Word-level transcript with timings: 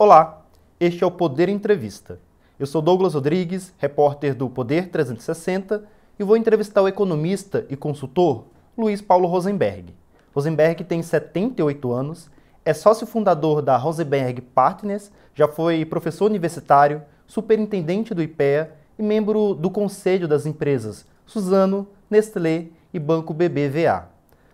Olá, 0.00 0.46
este 0.78 1.02
é 1.02 1.06
o 1.08 1.10
Poder 1.10 1.48
Entrevista. 1.48 2.20
Eu 2.56 2.68
sou 2.68 2.80
Douglas 2.80 3.14
Rodrigues, 3.14 3.74
repórter 3.78 4.32
do 4.32 4.48
Poder 4.48 4.90
360, 4.90 5.82
e 6.16 6.22
vou 6.22 6.36
entrevistar 6.36 6.82
o 6.82 6.86
economista 6.86 7.66
e 7.68 7.74
consultor 7.74 8.44
Luiz 8.76 9.02
Paulo 9.02 9.26
Rosenberg. 9.26 9.92
Rosenberg 10.32 10.84
tem 10.84 11.02
78 11.02 11.90
anos, 11.90 12.30
é 12.64 12.72
sócio 12.72 13.08
fundador 13.08 13.60
da 13.60 13.76
Rosenberg 13.76 14.40
Partners, 14.40 15.10
já 15.34 15.48
foi 15.48 15.84
professor 15.84 16.26
universitário, 16.26 17.02
superintendente 17.26 18.14
do 18.14 18.22
IPEA 18.22 18.76
e 18.96 19.02
membro 19.02 19.52
do 19.52 19.68
conselho 19.68 20.28
das 20.28 20.46
empresas 20.46 21.04
Suzano, 21.26 21.88
Nestlé 22.08 22.66
e 22.94 23.00
Banco 23.00 23.34
BBVA. 23.34 24.08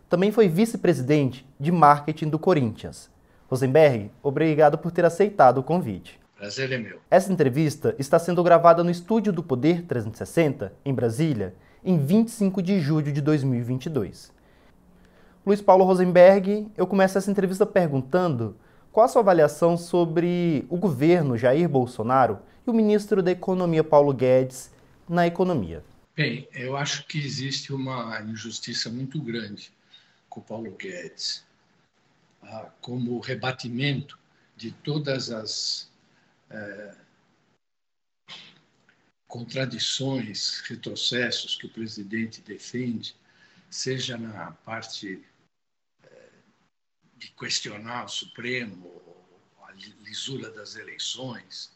Também 0.08 0.32
foi 0.32 0.48
vice-presidente 0.48 1.46
de 1.60 1.70
marketing 1.70 2.30
do 2.30 2.38
Corinthians. 2.38 3.12
Rosenberg, 3.48 4.10
obrigado 4.22 4.78
por 4.78 4.90
ter 4.90 5.04
aceitado 5.04 5.58
o 5.58 5.62
convite. 5.62 6.18
Prazer 6.36 6.72
é 6.72 6.78
meu. 6.78 7.00
Essa 7.10 7.32
entrevista 7.32 7.94
está 7.98 8.18
sendo 8.18 8.42
gravada 8.42 8.82
no 8.82 8.90
estúdio 8.90 9.32
do 9.32 9.42
Poder 9.42 9.82
360, 9.82 10.72
em 10.84 10.92
Brasília, 10.92 11.54
em 11.84 11.98
25 11.98 12.62
de 12.62 12.80
julho 12.80 13.12
de 13.12 13.20
2022. 13.20 14.32
Luiz 15.46 15.60
Paulo 15.60 15.84
Rosenberg, 15.84 16.66
eu 16.76 16.86
começo 16.86 17.18
essa 17.18 17.30
entrevista 17.30 17.66
perguntando 17.66 18.56
qual 18.90 19.04
a 19.04 19.08
sua 19.08 19.20
avaliação 19.20 19.76
sobre 19.76 20.64
o 20.70 20.76
governo 20.76 21.36
Jair 21.36 21.68
Bolsonaro 21.68 22.38
e 22.66 22.70
o 22.70 22.72
ministro 22.72 23.22
da 23.22 23.30
Economia 23.30 23.84
Paulo 23.84 24.14
Guedes 24.14 24.70
na 25.08 25.26
economia. 25.26 25.84
Bem, 26.16 26.48
eu 26.52 26.76
acho 26.76 27.06
que 27.06 27.18
existe 27.18 27.72
uma 27.72 28.22
injustiça 28.22 28.88
muito 28.88 29.20
grande 29.20 29.72
com 30.28 30.40
o 30.40 30.42
Paulo 30.42 30.70
Guedes, 30.70 31.44
como 32.80 33.18
rebatimento 33.20 34.18
de 34.56 34.70
todas 34.70 35.30
as 35.30 35.90
é, 36.50 36.94
contradições, 39.26 40.60
retrocessos 40.60 41.56
que 41.56 41.66
o 41.66 41.70
presidente 41.70 42.40
defende, 42.40 43.16
seja 43.68 44.16
na 44.16 44.52
parte 44.52 45.24
é, 46.02 46.28
de 47.16 47.30
questionar 47.32 48.04
o 48.04 48.08
Supremo, 48.08 49.02
a 49.62 49.72
lisura 50.02 50.50
das 50.50 50.76
eleições, 50.76 51.72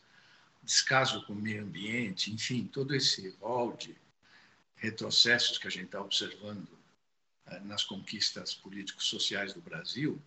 descaso 0.62 1.24
com 1.26 1.32
o 1.32 1.36
meio 1.36 1.64
ambiente, 1.64 2.30
enfim, 2.30 2.64
todo 2.66 2.94
esse 2.94 3.30
rol 3.40 3.76
de 3.76 3.96
retrocessos 4.76 5.58
que 5.58 5.66
a 5.66 5.70
gente 5.70 5.86
está 5.86 6.00
observando 6.00 6.68
é, 7.46 7.58
nas 7.60 7.82
conquistas 7.82 8.54
políticos 8.54 9.06
sociais 9.06 9.52
do 9.52 9.60
Brasil, 9.60 10.20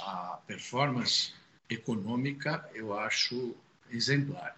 a 0.00 0.38
performance 0.46 1.32
econômica 1.68 2.68
eu 2.74 2.98
acho 2.98 3.54
exemplar. 3.90 4.56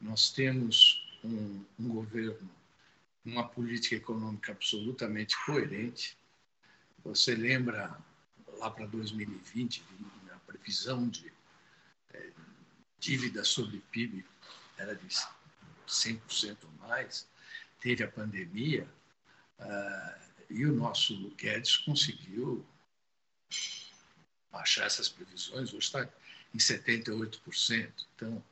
Nós 0.00 0.30
temos 0.30 1.06
um, 1.24 1.64
um 1.78 1.88
governo, 1.88 2.50
uma 3.24 3.46
política 3.48 3.96
econômica 3.96 4.52
absolutamente 4.52 5.36
coerente. 5.44 6.16
Você 7.04 7.34
lembra 7.34 7.96
lá 8.58 8.70
para 8.70 8.86
2020, 8.86 9.82
a 10.32 10.38
previsão 10.40 11.08
de 11.08 11.32
é, 12.12 12.30
dívida 12.98 13.44
sobre 13.44 13.82
PIB 13.90 14.24
era 14.78 14.94
de 14.94 15.08
100% 15.86 16.56
ou 16.64 16.88
mais, 16.88 17.28
teve 17.80 18.04
a 18.04 18.08
pandemia 18.08 18.88
uh, 19.58 20.20
e 20.48 20.64
o 20.64 20.72
nosso 20.72 21.30
Guedes 21.36 21.76
conseguiu 21.78 22.64
baixar 24.52 24.86
essas 24.86 25.08
previsões, 25.08 25.72
hoje 25.72 25.86
está 25.86 26.08
em 26.54 26.58
78%. 26.58 27.92
Então, 28.16 28.42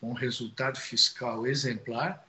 um 0.00 0.12
resultado 0.12 0.78
fiscal 0.78 1.46
exemplar, 1.46 2.24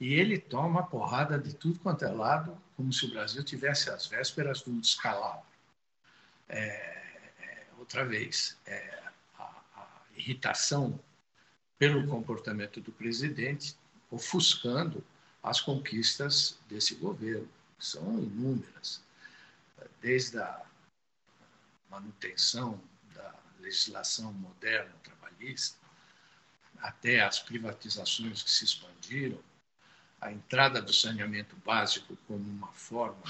e 0.00 0.14
ele 0.14 0.38
toma 0.38 0.80
a 0.80 0.84
porrada 0.84 1.38
de 1.38 1.54
tudo 1.54 1.78
quanto 1.78 2.04
é 2.04 2.10
lado, 2.10 2.60
como 2.76 2.92
se 2.92 3.06
o 3.06 3.10
Brasil 3.10 3.44
tivesse 3.44 3.88
as 3.90 4.06
vésperas 4.06 4.62
do 4.62 4.72
descalabro. 4.80 5.46
É, 6.48 6.58
é, 7.40 7.66
outra 7.78 8.04
vez, 8.04 8.56
é, 8.66 9.00
a, 9.38 9.44
a 9.76 9.88
irritação 10.16 10.98
pelo 11.78 12.06
comportamento 12.08 12.80
do 12.80 12.90
presidente, 12.90 13.76
ofuscando 14.10 15.04
as 15.42 15.60
conquistas 15.60 16.58
desse 16.68 16.94
governo, 16.96 17.48
que 17.78 17.86
são 17.86 18.18
inúmeras, 18.18 19.02
desde 20.00 20.38
a 20.38 20.62
manutenção 21.92 22.82
da 23.14 23.34
legislação 23.60 24.32
moderna 24.32 24.92
trabalhista, 25.02 25.76
até 26.78 27.20
as 27.20 27.38
privatizações 27.38 28.42
que 28.42 28.50
se 28.50 28.64
expandiram, 28.64 29.38
a 30.20 30.32
entrada 30.32 30.80
do 30.80 30.92
saneamento 30.92 31.54
básico 31.56 32.16
como 32.26 32.42
uma 32.48 32.72
forma 32.72 33.22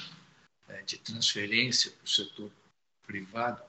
é, 0.69 0.83
de 0.83 0.97
transferência 0.99 1.91
para 1.91 2.05
o 2.05 2.09
setor 2.09 2.51
privado, 3.05 3.63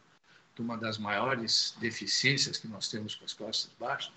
de 0.56 0.62
uma 0.62 0.78
das 0.78 1.00
maiores 1.00 1.76
deficiências 1.80 2.58
que 2.58 2.68
nós 2.68 2.88
temos 2.88 3.16
com 3.16 3.26
as 3.26 3.34
classes 3.34 3.72
baixas. 3.80 4.14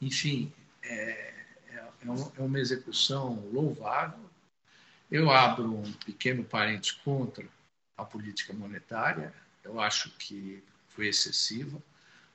Enfim, 0.00 0.52
é, 0.82 1.34
é, 1.70 1.88
é 2.36 2.42
uma 2.42 2.60
execução 2.60 3.40
louvável. 3.52 4.30
Eu 5.10 5.30
abro 5.30 5.74
um 5.74 5.92
pequeno 5.94 6.44
parênteses 6.44 6.92
contra 6.92 7.48
a 7.96 8.04
política 8.04 8.52
monetária, 8.52 9.34
eu 9.64 9.80
acho 9.80 10.10
que 10.18 10.62
foi 10.88 11.08
excessiva, 11.08 11.80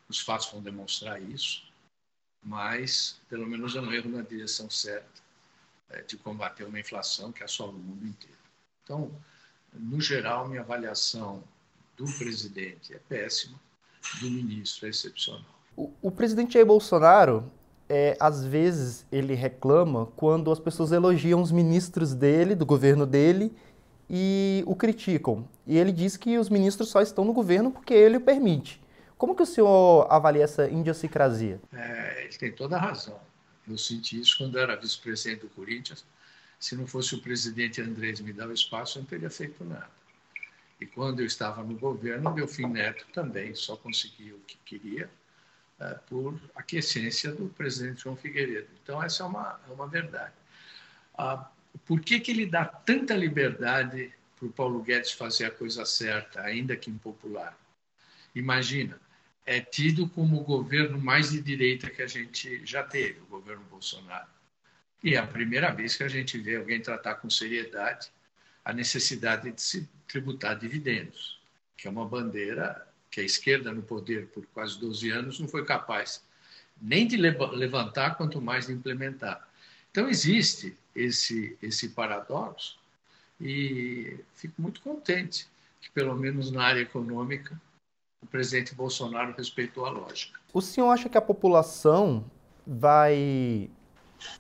os 0.08 0.20
fatos 0.20 0.50
vão 0.52 0.62
demonstrar 0.62 1.22
isso, 1.22 1.64
mas 2.42 3.20
pelo 3.30 3.48
menos 3.48 3.76
é 3.76 3.82
um 3.82 3.92
erro 3.92 4.10
na 4.10 4.22
direção 4.22 4.70
certa 4.70 5.22
é, 5.90 6.02
de 6.02 6.18
combater 6.18 6.64
uma 6.64 6.80
inflação 6.80 7.32
que 7.32 7.44
assola 7.44 7.72
o 7.72 7.80
mundo 7.80 8.06
inteiro. 8.06 8.38
Então, 8.84 9.12
no 9.74 10.00
geral, 10.02 10.48
minha 10.48 10.62
avaliação 10.62 11.44
do 11.98 12.06
presidente 12.18 12.94
é 12.94 13.00
péssima, 13.00 13.60
do 14.20 14.30
ministro 14.30 14.88
é 14.88 14.90
excepcional. 14.90 15.46
O, 15.76 15.92
o 16.02 16.12
presidente 16.12 16.54
Jair 16.54 16.66
Bolsonaro, 16.66 17.52
é, 17.88 18.18
às 18.20 18.46
vezes, 18.46 19.06
ele 19.12 19.34
reclama 19.34 20.06
quando 20.16 20.52
as 20.52 20.60
pessoas 20.60 20.92
elogiam 20.92 21.42
os 21.42 21.52
ministros 21.52 22.14
dele, 22.14 22.56
do 22.56 22.66
governo 22.66 23.06
dele, 23.06 23.56
e 24.16 24.64
o 24.68 24.76
criticam. 24.76 25.50
E 25.66 25.76
ele 25.76 25.92
diz 25.92 26.16
que 26.16 26.38
os 26.38 26.48
ministros 26.48 26.90
só 26.90 27.02
estão 27.02 27.26
no 27.26 27.34
governo 27.34 27.72
porque 27.72 27.96
ele 27.96 28.18
o 28.18 28.22
permite. 28.22 28.80
Como 29.18 29.36
que 29.36 29.42
o 29.42 29.46
senhor 29.46 30.06
avalia 30.08 30.44
essa 30.44 30.70
idiosincrasia? 30.70 31.60
É, 31.74 32.26
ele 32.26 32.38
tem 32.38 32.52
toda 32.52 32.78
a 32.78 32.80
razão. 32.80 33.20
Eu 33.68 33.76
senti 33.76 34.20
isso 34.20 34.38
quando 34.38 34.60
era 34.60 34.76
vice-presidente 34.76 35.42
do 35.42 35.50
Corinthians. 35.50 36.06
Se 36.60 36.76
não 36.76 36.86
fosse 36.86 37.16
o 37.16 37.22
presidente 37.24 37.82
Andrés 37.82 38.22
me 38.22 38.32
dar 38.32 38.48
o 38.48 38.54
espaço, 38.54 39.00
eu 39.00 39.02
não 39.02 39.10
teria 39.10 39.32
feito 39.32 39.64
nada. 39.66 39.90
E 40.80 40.86
quando 40.86 41.22
eu 41.22 41.26
estava 41.26 41.64
no 41.64 41.76
governo, 41.76 42.32
meu 42.36 42.48
fim 42.48 42.68
Neto 42.68 43.08
também 43.14 43.56
só 43.56 43.76
conseguiu 43.76 44.36
o 44.36 44.42
que 44.42 44.58
queria 44.64 45.10
é, 45.80 45.90
por 46.08 46.40
aquiescência 46.56 47.32
do 47.32 47.50
presidente 47.50 48.04
João 48.04 48.16
Figueiredo. 48.16 48.68
Então, 48.84 49.02
essa 49.02 49.24
é 49.24 49.26
uma, 49.26 49.60
é 49.68 49.74
uma 49.74 49.88
verdade. 49.88 50.34
Ah, 51.18 51.50
por 51.80 52.02
que, 52.02 52.20
que 52.20 52.32
ele 52.32 52.46
dá 52.46 52.66
tanta 52.66 53.16
liberdade 53.16 54.12
para 54.38 54.48
o 54.48 54.52
Paulo 54.52 54.82
Guedes 54.82 55.12
fazer 55.12 55.46
a 55.46 55.52
coisa 55.52 55.86
certa, 55.86 56.42
ainda 56.42 56.76
que 56.76 56.90
impopular? 56.90 57.58
Imagina, 58.36 59.00
é 59.46 59.60
tido 59.60 60.08
como 60.10 60.40
o 60.40 60.44
governo 60.44 61.00
mais 61.00 61.32
de 61.32 61.42
direita 61.42 61.90
que 61.90 62.02
a 62.02 62.08
gente 62.08 62.66
já 62.66 62.84
teve, 62.84 63.20
o 63.20 63.26
governo 63.26 63.64
Bolsonaro. 63.70 64.28
E 65.04 65.16
é 65.16 65.18
a 65.18 65.28
primeira 65.28 65.70
vez 65.72 65.96
que 65.96 66.04
a 66.04 66.08
gente 66.08 66.38
vê 66.38 66.56
alguém 66.56 66.82
tratar 66.82 67.16
com 67.16 67.30
seriedade 67.30 68.10
a 68.64 68.72
necessidade 68.72 69.52
de 69.52 69.62
se 69.62 69.90
tributar 70.08 70.58
dividendos, 70.58 71.40
que 71.76 71.88
é 71.88 71.92
uma 71.92 72.08
bandeira 72.08 72.88
que 73.12 73.20
a 73.20 73.24
esquerda 73.24 73.74
no 73.74 73.84
poder 73.84 74.28
por 74.28 74.46
quase 74.48 74.80
12 74.80 75.10
anos 75.10 75.40
não 75.40 75.48
foi 75.48 75.66
capaz 75.66 76.24
nem 76.82 77.06
de 77.06 77.18
levantar, 77.18 78.16
quanto 78.16 78.42
mais 78.42 78.68
de 78.68 78.74
implementar. 78.74 79.48
Então, 79.92 80.10
existe 80.10 80.76
esse, 80.96 81.58
esse 81.62 81.90
paradoxo 81.90 82.78
e 83.40 84.20
fico 84.36 84.62
muito 84.62 84.82
contente 84.82 85.48
que, 85.82 85.92
pelo 85.92 86.16
menos 86.16 86.52
na 86.52 86.64
área 86.64 86.82
econômica, 86.82 87.60
o 88.22 88.26
presidente 88.26 88.74
Bolsonaro 88.74 89.34
respeitou 89.38 89.86
a 89.86 89.90
lógica. 89.90 90.40
O 90.54 90.62
senhor 90.62 90.90
acha 90.90 91.10
que 91.10 91.18
a 91.18 91.22
população 91.22 92.24
vai 92.66 93.70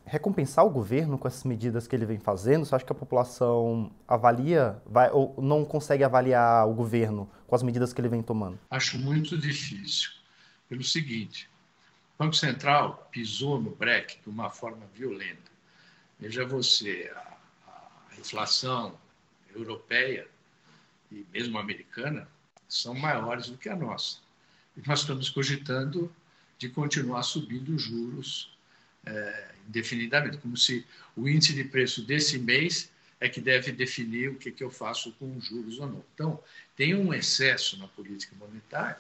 recompensar 0.06 0.66
o 0.66 0.70
governo 0.70 1.18
com 1.18 1.28
essas 1.28 1.44
medidas 1.44 1.88
que 1.88 1.96
ele 1.96 2.06
vem 2.06 2.20
fazendo? 2.20 2.66
Você 2.66 2.76
acha 2.76 2.86
que 2.86 2.92
a 2.92 2.96
população 2.96 3.92
avalia, 4.08 4.82
vai, 4.86 5.12
ou 5.12 5.36
não 5.42 5.66
consegue 5.66 6.04
avaliar 6.04 6.68
o 6.68 6.74
governo 6.74 7.30
com 7.48 7.56
as 7.56 7.64
medidas 7.64 7.94
que 7.94 8.00
ele 8.00 8.08
vem 8.08 8.22
tomando? 8.22 8.60
Acho 8.70 8.98
muito 8.98 9.38
difícil. 9.38 10.12
Pelo 10.70 10.84
seguinte, 10.84 11.50
o 12.18 12.24
Banco 12.24 12.36
Central 12.36 13.08
pisou 13.12 13.62
no 13.62 13.72
breque 13.72 14.22
de 14.22 14.30
uma 14.30 14.50
forma 14.50 14.86
violenta. 14.94 15.53
Veja 16.24 16.46
você, 16.46 17.12
a, 17.14 17.38
a 18.10 18.16
inflação 18.18 18.98
europeia 19.54 20.26
e 21.12 21.26
mesmo 21.34 21.60
americana 21.60 22.26
são 22.66 22.94
maiores 22.94 23.48
do 23.48 23.58
que 23.58 23.68
a 23.68 23.76
nossa. 23.76 24.20
E 24.78 24.88
nós 24.88 25.02
estamos 25.02 25.30
cogitando 25.30 26.10
de 26.58 26.70
continuar 26.70 27.24
subindo 27.24 27.78
juros 27.78 28.58
é, 29.06 29.50
indefinidamente, 29.68 30.38
como 30.38 30.56
se 30.56 30.88
o 31.14 31.28
índice 31.28 31.54
de 31.56 31.66
preço 31.66 32.02
desse 32.02 32.40
mês 32.40 32.90
é 33.20 33.28
que 33.28 33.42
deve 33.42 33.74
definir 33.74 34.30
o 34.30 34.36
que, 34.36 34.50
que 34.50 34.64
eu 34.64 34.72
faço 34.72 35.12
com 35.20 35.36
os 35.36 35.44
juros 35.44 35.78
ou 35.78 35.88
não. 35.88 36.06
Então, 36.16 36.42
tem 36.74 36.96
um 36.96 37.14
excesso 37.14 37.78
na 37.78 37.90
política 37.90 38.34
monetária 38.38 38.98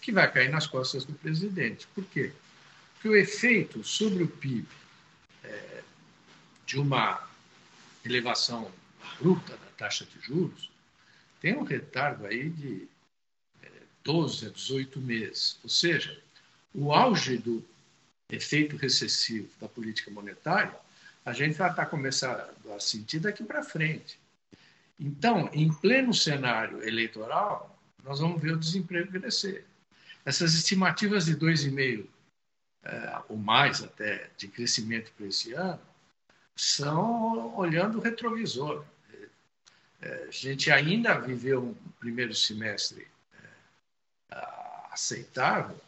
que 0.00 0.10
vai 0.10 0.32
cair 0.32 0.48
nas 0.48 0.66
costas 0.66 1.04
do 1.04 1.12
presidente. 1.12 1.86
Por 1.94 2.04
quê? 2.06 2.32
Porque 2.94 3.08
o 3.10 3.14
efeito 3.14 3.84
sobre 3.84 4.22
o 4.22 4.28
PIB 4.28 4.66
é, 5.44 5.71
de 6.66 6.78
uma 6.78 7.28
elevação 8.04 8.70
bruta 9.18 9.56
da 9.56 9.70
taxa 9.76 10.04
de 10.04 10.20
juros 10.20 10.70
tem 11.40 11.56
um 11.56 11.64
retardo 11.64 12.26
aí 12.26 12.48
de 12.48 12.88
é, 13.62 13.68
12 14.04 14.46
a 14.46 14.50
18 14.50 15.00
meses. 15.00 15.58
Ou 15.62 15.68
seja, 15.68 16.22
o 16.72 16.92
auge 16.92 17.36
do 17.36 17.64
efeito 18.30 18.76
recessivo 18.76 19.48
da 19.60 19.68
política 19.68 20.10
monetária, 20.10 20.74
a 21.24 21.32
gente 21.32 21.58
vai 21.58 21.70
estar 21.70 21.86
começando 21.86 22.40
a 22.74 22.80
sentir 22.80 23.20
daqui 23.20 23.44
para 23.44 23.62
frente. 23.62 24.18
Então, 24.98 25.50
em 25.52 25.72
pleno 25.72 26.14
cenário 26.14 26.82
eleitoral, 26.82 27.76
nós 28.04 28.20
vamos 28.20 28.40
ver 28.40 28.52
o 28.52 28.58
desemprego 28.58 29.10
crescer. 29.10 29.66
Essas 30.24 30.54
estimativas 30.54 31.26
de 31.26 31.36
2,5% 31.36 32.06
é, 32.84 33.20
ou 33.28 33.36
mais 33.36 33.82
até 33.82 34.30
de 34.36 34.48
crescimento 34.48 35.12
para 35.16 35.26
esse 35.26 35.52
ano 35.52 35.80
são 36.56 37.54
olhando 37.56 37.98
o 37.98 38.00
retrovisor. 38.00 38.84
É, 40.00 40.26
a 40.28 40.30
gente 40.30 40.70
ainda 40.70 41.18
viveu 41.18 41.62
um 41.62 41.92
primeiro 41.98 42.34
semestre 42.34 43.06
é, 44.30 44.38
aceitável, 44.90 45.80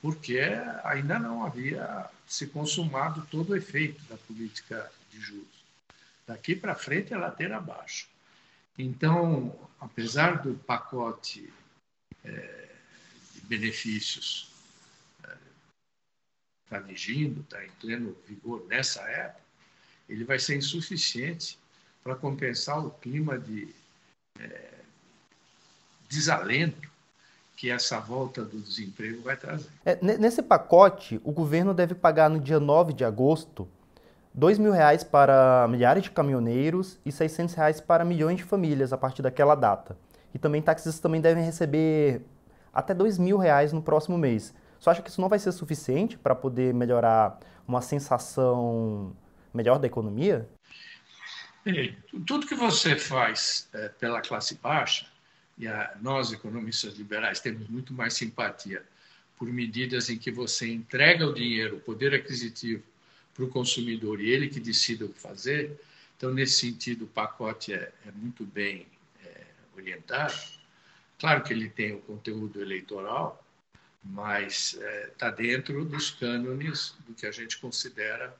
porque 0.00 0.40
ainda 0.84 1.18
não 1.18 1.44
havia 1.44 2.08
se 2.26 2.46
consumado 2.46 3.26
todo 3.30 3.50
o 3.50 3.56
efeito 3.56 4.02
da 4.04 4.16
política 4.16 4.90
de 5.10 5.20
juros. 5.20 5.64
Daqui 6.26 6.54
para 6.54 6.76
frente 6.76 7.12
é 7.12 7.16
ladeira 7.16 7.56
abaixo. 7.56 8.08
Então, 8.78 9.68
apesar 9.80 10.42
do 10.42 10.54
pacote 10.54 11.52
é, 12.24 12.68
de 13.34 13.40
benefícios 13.42 14.48
é, 15.24 15.36
está 16.64 16.78
vigindo, 16.78 17.40
está 17.40 17.64
em 17.64 17.70
pleno 17.72 18.16
vigor 18.26 18.64
nessa 18.68 19.02
época, 19.02 19.49
ele 20.10 20.24
vai 20.24 20.38
ser 20.38 20.56
insuficiente 20.56 21.58
para 22.02 22.16
compensar 22.16 22.84
o 22.84 22.90
clima 22.90 23.38
de 23.38 23.68
é, 24.38 24.70
desalento 26.08 26.90
que 27.56 27.70
essa 27.70 28.00
volta 28.00 28.42
do 28.42 28.58
desemprego 28.58 29.22
vai 29.22 29.36
trazer. 29.36 29.68
É, 29.84 29.98
nesse 30.18 30.42
pacote, 30.42 31.20
o 31.22 31.30
governo 31.30 31.72
deve 31.72 31.94
pagar 31.94 32.28
no 32.28 32.40
dia 32.40 32.58
9 32.58 32.92
de 32.92 33.04
agosto 33.04 33.68
R$ 34.34 34.58
mil 34.58 34.72
reais 34.72 35.04
para 35.04 35.66
milhares 35.68 36.04
de 36.04 36.10
caminhoneiros 36.10 36.98
e 37.04 37.12
600 37.12 37.54
reais 37.54 37.80
para 37.80 38.04
milhões 38.04 38.38
de 38.38 38.44
famílias 38.44 38.92
a 38.92 38.98
partir 38.98 39.22
daquela 39.22 39.54
data. 39.54 39.96
E 40.34 40.38
também 40.38 40.62
taxistas 40.62 41.00
também 41.00 41.20
devem 41.20 41.44
receber 41.44 42.22
até 42.72 42.94
R$ 42.94 43.36
reais 43.40 43.72
no 43.72 43.82
próximo 43.82 44.16
mês. 44.16 44.54
Você 44.80 44.90
acha 44.90 45.02
que 45.02 45.10
isso 45.10 45.20
não 45.20 45.28
vai 45.28 45.38
ser 45.38 45.52
suficiente 45.52 46.16
para 46.16 46.34
poder 46.34 46.72
melhorar 46.72 47.38
uma 47.68 47.82
sensação 47.82 49.12
melhor 49.54 49.78
da 49.78 49.86
economia? 49.86 50.48
tudo 52.26 52.46
que 52.46 52.54
você 52.54 52.96
faz 52.96 53.68
é, 53.74 53.88
pela 53.90 54.22
classe 54.22 54.54
baixa 54.54 55.06
e 55.58 55.66
nós, 56.00 56.32
economistas 56.32 56.94
liberais, 56.94 57.38
temos 57.38 57.68
muito 57.68 57.92
mais 57.92 58.14
simpatia 58.14 58.82
por 59.36 59.46
medidas 59.48 60.08
em 60.08 60.16
que 60.16 60.30
você 60.30 60.72
entrega 60.72 61.26
o 61.26 61.34
dinheiro, 61.34 61.76
o 61.76 61.80
poder 61.80 62.14
aquisitivo, 62.14 62.82
para 63.34 63.44
o 63.44 63.48
consumidor 63.48 64.20
e 64.20 64.30
ele 64.30 64.48
que 64.48 64.60
decida 64.60 65.04
o 65.04 65.08
que 65.08 65.18
fazer. 65.18 65.80
Então, 66.16 66.32
nesse 66.32 66.60
sentido, 66.60 67.04
o 67.04 67.08
pacote 67.08 67.72
é, 67.72 67.92
é 68.06 68.10
muito 68.12 68.44
bem 68.44 68.86
é, 69.24 69.44
orientado. 69.76 70.34
Claro 71.18 71.42
que 71.42 71.52
ele 71.52 71.68
tem 71.68 71.94
o 71.94 72.00
conteúdo 72.00 72.60
eleitoral, 72.60 73.42
mas 74.02 74.78
está 75.12 75.28
é, 75.28 75.32
dentro 75.32 75.84
dos 75.84 76.10
cânones 76.10 76.94
do 77.06 77.14
que 77.14 77.26
a 77.26 77.30
gente 77.30 77.58
considera 77.58 78.34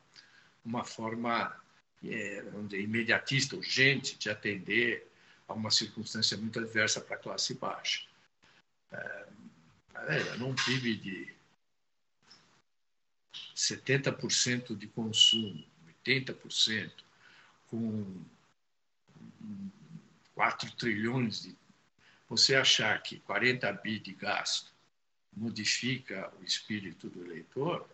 uma 0.65 0.85
forma 0.85 1.55
é, 2.05 2.43
dizer, 2.43 2.81
imediatista, 2.81 3.57
urgente 3.57 4.17
de 4.17 4.31
atender 4.31 5.07
a 5.47 5.55
uma 5.55 5.71
circunstância 5.71 6.37
muito 6.37 6.59
adversa 6.59 7.01
para 7.01 7.17
a 7.17 7.19
classe 7.19 7.55
baixa. 7.55 8.07
É, 8.93 9.27
é, 10.09 10.37
num 10.37 10.55
PIB 10.55 10.97
de 10.97 11.35
70% 13.55 14.77
de 14.77 14.87
consumo, 14.87 15.65
80%, 16.05 16.91
com 17.69 18.25
4 20.35 20.71
trilhões 20.77 21.43
de. 21.43 21.61
Você 22.29 22.55
achar 22.55 23.03
que 23.03 23.19
40 23.21 23.73
bi 23.73 23.99
de 23.99 24.15
gasto 24.15 24.73
modifica 25.37 26.33
o 26.41 26.45
espírito 26.45 27.11
do 27.11 27.25
eleitor, 27.25 27.89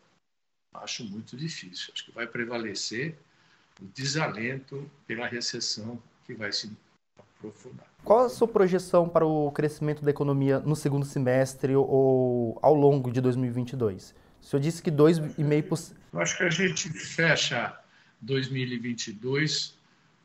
acho 0.82 1.04
muito 1.04 1.36
difícil. 1.36 1.92
Acho 1.92 2.04
que 2.04 2.12
vai 2.12 2.26
prevalecer 2.26 3.16
o 3.80 3.84
desalento 3.86 4.90
pela 5.06 5.26
recessão 5.26 6.00
que 6.24 6.34
vai 6.34 6.52
se 6.52 6.70
aprofundar. 7.18 7.86
Qual 8.04 8.26
a 8.26 8.28
sua 8.28 8.48
projeção 8.48 9.08
para 9.08 9.26
o 9.26 9.50
crescimento 9.50 10.04
da 10.04 10.10
economia 10.10 10.60
no 10.60 10.76
segundo 10.76 11.04
semestre 11.04 11.74
ou 11.74 12.58
ao 12.62 12.74
longo 12.74 13.10
de 13.10 13.20
2022? 13.20 14.14
O 14.40 14.44
senhor 14.44 14.60
disse 14.60 14.82
que 14.82 14.90
2,5%. 14.90 15.94
Eu 16.12 16.20
acho 16.20 16.36
que 16.36 16.44
a 16.44 16.50
gente 16.50 16.88
fecha 16.90 17.78
2022 18.20 19.76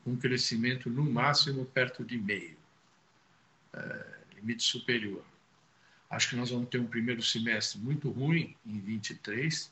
com 0.04 0.12
um 0.12 0.16
crescimento 0.16 0.90
no 0.90 1.04
máximo 1.04 1.66
perto 1.66 2.04
de 2.04 2.18
meio, 2.18 2.58
é, 3.74 4.06
limite 4.36 4.64
superior. 4.64 5.24
Acho 6.10 6.30
que 6.30 6.36
nós 6.36 6.50
vamos 6.50 6.70
ter 6.70 6.80
um 6.80 6.88
primeiro 6.88 7.22
semestre 7.22 7.80
muito 7.80 8.10
ruim 8.10 8.56
em 8.66 8.80
23, 8.80 9.72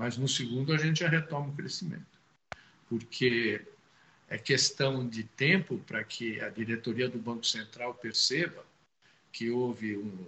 mas 0.00 0.16
no 0.16 0.26
segundo 0.26 0.72
a 0.72 0.78
gente 0.78 1.00
já 1.00 1.10
retoma 1.10 1.48
o 1.48 1.54
crescimento, 1.54 2.18
porque 2.88 3.60
é 4.30 4.38
questão 4.38 5.06
de 5.06 5.24
tempo 5.24 5.76
para 5.80 6.02
que 6.02 6.40
a 6.40 6.48
diretoria 6.48 7.06
do 7.06 7.18
Banco 7.18 7.44
Central 7.44 7.92
perceba 7.92 8.64
que 9.30 9.50
houve 9.50 9.98
um, 9.98 10.26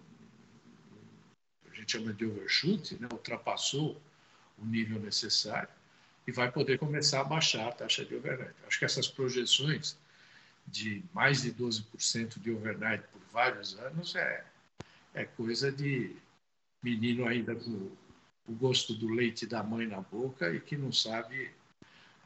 a 1.70 1.74
gente 1.74 1.90
chama 1.90 2.12
de 2.12 2.26
overshoot, 2.26 3.00
né? 3.00 3.08
ultrapassou 3.10 3.98
o 4.58 4.66
nível 4.66 5.00
necessário 5.00 5.70
e 6.26 6.32
vai 6.32 6.52
poder 6.52 6.78
começar 6.78 7.22
a 7.22 7.24
baixar 7.24 7.68
a 7.68 7.72
taxa 7.72 8.04
de 8.04 8.14
overnight. 8.14 8.52
Acho 8.66 8.78
que 8.78 8.84
essas 8.84 9.08
projeções 9.08 9.96
de 10.66 11.02
mais 11.14 11.40
de 11.40 11.54
12% 11.54 12.38
de 12.38 12.50
overnight 12.50 13.04
por 13.10 13.22
vários 13.32 13.78
anos 13.78 14.14
é, 14.16 14.44
é 15.14 15.24
coisa 15.24 15.72
de 15.72 16.14
menino 16.82 17.26
ainda 17.26 17.54
com 17.54 17.90
o 18.46 18.52
gosto 18.52 18.94
do 18.94 19.08
leite 19.08 19.46
da 19.46 19.62
mãe 19.62 19.86
na 19.86 20.00
boca 20.00 20.52
e 20.52 20.60
que 20.60 20.76
não 20.76 20.92
sabe 20.92 21.50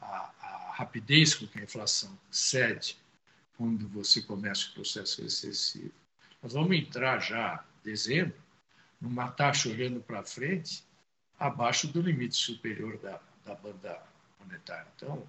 a, 0.01 0.71
rapidez 0.73 1.33
com 1.33 1.47
que 1.47 1.59
a 1.59 1.63
inflação 1.63 2.17
cede 2.29 2.97
quando 3.55 3.87
você 3.87 4.21
começa 4.21 4.69
o 4.69 4.73
processo 4.73 5.21
recessivo. 5.21 5.93
Nós 6.41 6.53
vamos 6.53 6.77
entrar 6.77 7.19
já 7.19 7.65
em 7.79 7.89
dezembro 7.89 8.39
numa 9.01 9.31
taxa 9.31 9.69
olhando 9.69 9.99
para 9.99 10.23
frente 10.23 10.83
abaixo 11.39 11.87
do 11.87 12.01
limite 12.01 12.35
superior 12.35 12.97
da, 12.97 13.19
da 13.43 13.55
banda 13.55 14.03
monetária. 14.39 14.87
Então, 14.95 15.27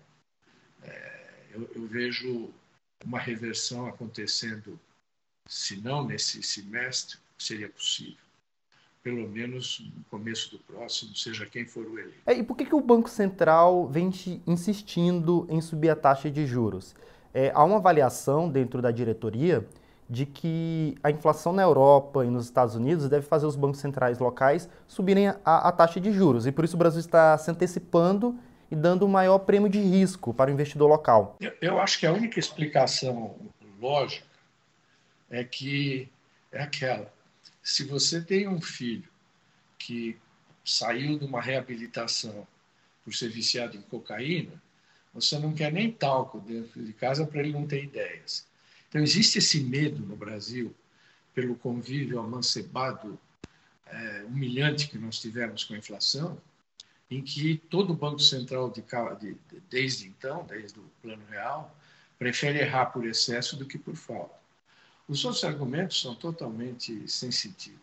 é, 0.83 1.47
eu, 1.50 1.71
eu 1.75 1.87
vejo 1.87 2.52
uma 3.04 3.18
reversão 3.18 3.87
acontecendo, 3.87 4.78
se 5.47 5.76
não 5.76 6.04
nesse 6.07 6.42
semestre, 6.42 7.18
seria 7.38 7.68
possível 7.68 8.27
pelo 9.02 9.28
menos 9.28 9.90
no 9.97 10.05
começo 10.05 10.50
do 10.50 10.59
próximo, 10.59 11.14
seja 11.14 11.47
quem 11.47 11.64
for 11.64 11.87
o 11.87 11.99
eleito. 11.99 12.19
É, 12.26 12.35
e 12.35 12.43
por 12.43 12.57
que, 12.57 12.64
que 12.64 12.75
o 12.75 12.81
Banco 12.81 13.09
Central 13.09 13.87
vem 13.88 14.11
insistindo 14.47 15.47
em 15.49 15.61
subir 15.61 15.90
a 15.90 15.97
taxa 15.97 16.31
de 16.31 16.47
juros? 16.47 16.95
É, 17.33 17.50
há 17.55 17.62
uma 17.64 17.76
avaliação 17.76 18.50
dentro 18.50 18.83
da 18.83 18.90
diretoria 18.90 19.67
de 20.09 20.25
que 20.25 20.97
a 21.02 21.11
inflação 21.11 21.52
na 21.52 21.62
Europa 21.62 22.25
e 22.25 22.31
nos 22.31 22.47
Estados 22.47 22.75
Unidos 22.75 23.09
deve 23.09 23.26
fazer 23.26 23.47
os 23.47 23.57
bancos 23.57 23.81
centrais 23.81 24.19
locais 24.19 24.69
subirem 24.87 25.28
a, 25.28 25.37
a 25.45 25.73
taxa 25.73 26.00
de 26.00 26.11
juros. 26.12 26.47
E 26.47 26.52
por 26.52 26.64
isso 26.64 26.76
o 26.76 26.78
Brasil 26.78 27.00
está 27.00 27.37
se 27.37 27.50
antecipando 27.50 28.35
e 28.71 28.76
dando 28.76 29.05
um 29.05 29.09
maior 29.09 29.38
prêmio 29.40 29.69
de 29.69 29.81
risco 29.81 30.33
para 30.33 30.50
o 30.50 30.52
investidor 30.52 30.88
local. 30.88 31.37
Eu, 31.40 31.52
eu 31.61 31.78
acho 31.78 31.99
que 31.99 32.07
a 32.07 32.12
única 32.12 32.38
explicação 32.38 33.37
lógica 33.81 34.26
é 35.31 35.45
que 35.45 36.09
é 36.50 36.62
aquela 36.62 37.12
se 37.62 37.85
você 37.85 38.21
tem 38.21 38.49
um 38.49 38.61
filho 38.61 39.09
que 39.79 40.17
saiu 40.65 41.19
de 41.19 41.25
uma 41.25 41.41
reabilitação 41.41 42.47
por 43.05 43.15
ser 43.15 43.29
viciado 43.29 43.77
em 43.77 43.83
cocaína, 43.83 44.62
você 45.15 45.38
não 45.38 45.55
quer 45.55 45.73
nem 45.73 45.91
talco 45.91 46.41
dentro 46.41 46.85
de 46.85 46.93
casa 46.93 47.27
para 47.27 47.41
ele 47.41 47.53
não 47.53 47.67
ter 47.67 47.85
ideias. 47.85 48.47
Então, 48.88 49.03
existe 49.03 49.38
esse 49.38 49.61
medo 49.61 50.00
no 50.05 50.17
Brasil 50.17 50.75
pelo 51.35 51.55
convívio 51.55 52.21
amancebado 52.21 53.19
é, 53.87 54.25
humilhante 54.27 54.88
que 54.88 54.99
nós 54.99 55.21
tivemos 55.21 55.65
com 55.65 55.75
a 55.75 55.79
inflação, 55.79 56.41
em 57.11 57.23
que 57.23 57.57
todo 57.71 57.93
o 57.93 57.97
Banco 57.97 58.21
Central, 58.21 58.71
de, 58.71 58.83
de, 58.83 59.37
desde 59.71 60.07
então, 60.07 60.45
desde 60.47 60.79
o 60.79 60.85
Plano 61.03 61.25
Real, 61.31 61.75
prefere 62.19 62.59
errar 62.59 62.87
por 62.87 63.07
excesso 63.07 63.57
do 63.57 63.65
que 63.65 63.79
por 63.79 63.95
falta. 63.95 64.35
Os 65.09 65.25
outros 65.25 65.43
argumentos 65.43 66.00
são 66.00 66.15
totalmente 66.15 67.09
sem 67.09 67.31
sentido. 67.31 67.81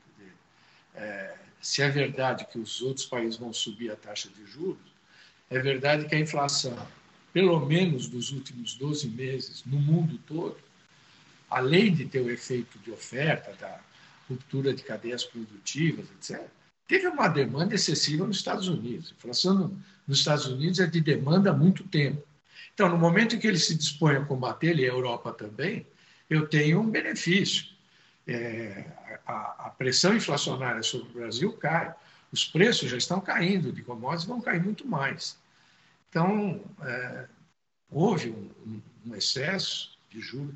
É, 0.93 1.35
se 1.59 1.81
é 1.81 1.89
verdade 1.89 2.45
que 2.45 2.59
os 2.59 2.81
outros 2.81 3.05
países 3.05 3.37
vão 3.37 3.51
subir 3.51 3.91
a 3.91 3.95
taxa 3.95 4.29
de 4.29 4.45
juros, 4.45 4.93
é 5.49 5.59
verdade 5.59 6.07
que 6.07 6.15
a 6.15 6.19
inflação, 6.19 6.77
pelo 7.33 7.59
menos 7.65 8.07
nos 8.07 8.31
últimos 8.31 8.75
12 8.75 9.09
meses, 9.09 9.63
no 9.65 9.79
mundo 9.79 10.19
todo, 10.27 10.57
além 11.49 11.93
de 11.93 12.05
ter 12.05 12.21
o 12.21 12.29
efeito 12.29 12.77
de 12.79 12.91
oferta, 12.91 13.51
da 13.59 13.81
ruptura 14.29 14.73
de 14.73 14.83
cadeias 14.83 15.23
produtivas, 15.23 16.05
etc., 16.11 16.47
teve 16.87 17.07
uma 17.07 17.27
demanda 17.27 17.73
excessiva 17.73 18.25
nos 18.25 18.37
Estados 18.37 18.67
Unidos. 18.67 19.11
A 19.11 19.15
inflação 19.15 19.75
nos 20.07 20.19
Estados 20.19 20.45
Unidos 20.45 20.79
é 20.79 20.85
de 20.85 21.01
demanda 21.01 21.49
há 21.49 21.53
muito 21.53 21.83
tempo. 21.85 22.23
Então, 22.73 22.89
no 22.89 22.97
momento 22.97 23.35
em 23.35 23.39
que 23.39 23.47
ele 23.47 23.57
se 23.57 23.75
dispõe 23.75 24.15
a 24.15 24.25
combater, 24.25 24.77
e 24.77 24.83
a 24.83 24.89
Europa 24.89 25.31
também, 25.33 25.85
eu 26.29 26.47
tenho 26.47 26.81
um 26.81 26.89
benefício. 26.89 27.73
É, 28.27 28.85
a, 29.25 29.67
a, 29.67 29.69
pressão 29.69 30.15
inflacionária 30.15 30.81
sobre 30.81 31.09
o 31.09 31.13
Brasil 31.13 31.53
cai. 31.53 31.93
Os 32.31 32.43
preços 32.43 32.89
já 32.89 32.97
estão 32.97 33.21
caindo 33.21 33.71
de 33.71 33.83
commodities, 33.83 34.25
vão 34.25 34.41
cair 34.41 34.63
muito 34.63 34.87
mais. 34.87 35.37
Então, 36.09 36.63
é, 36.81 37.27
houve 37.89 38.31
um, 38.31 38.81
um, 39.05 39.15
excesso 39.15 39.97
de 40.09 40.19
juros. 40.19 40.55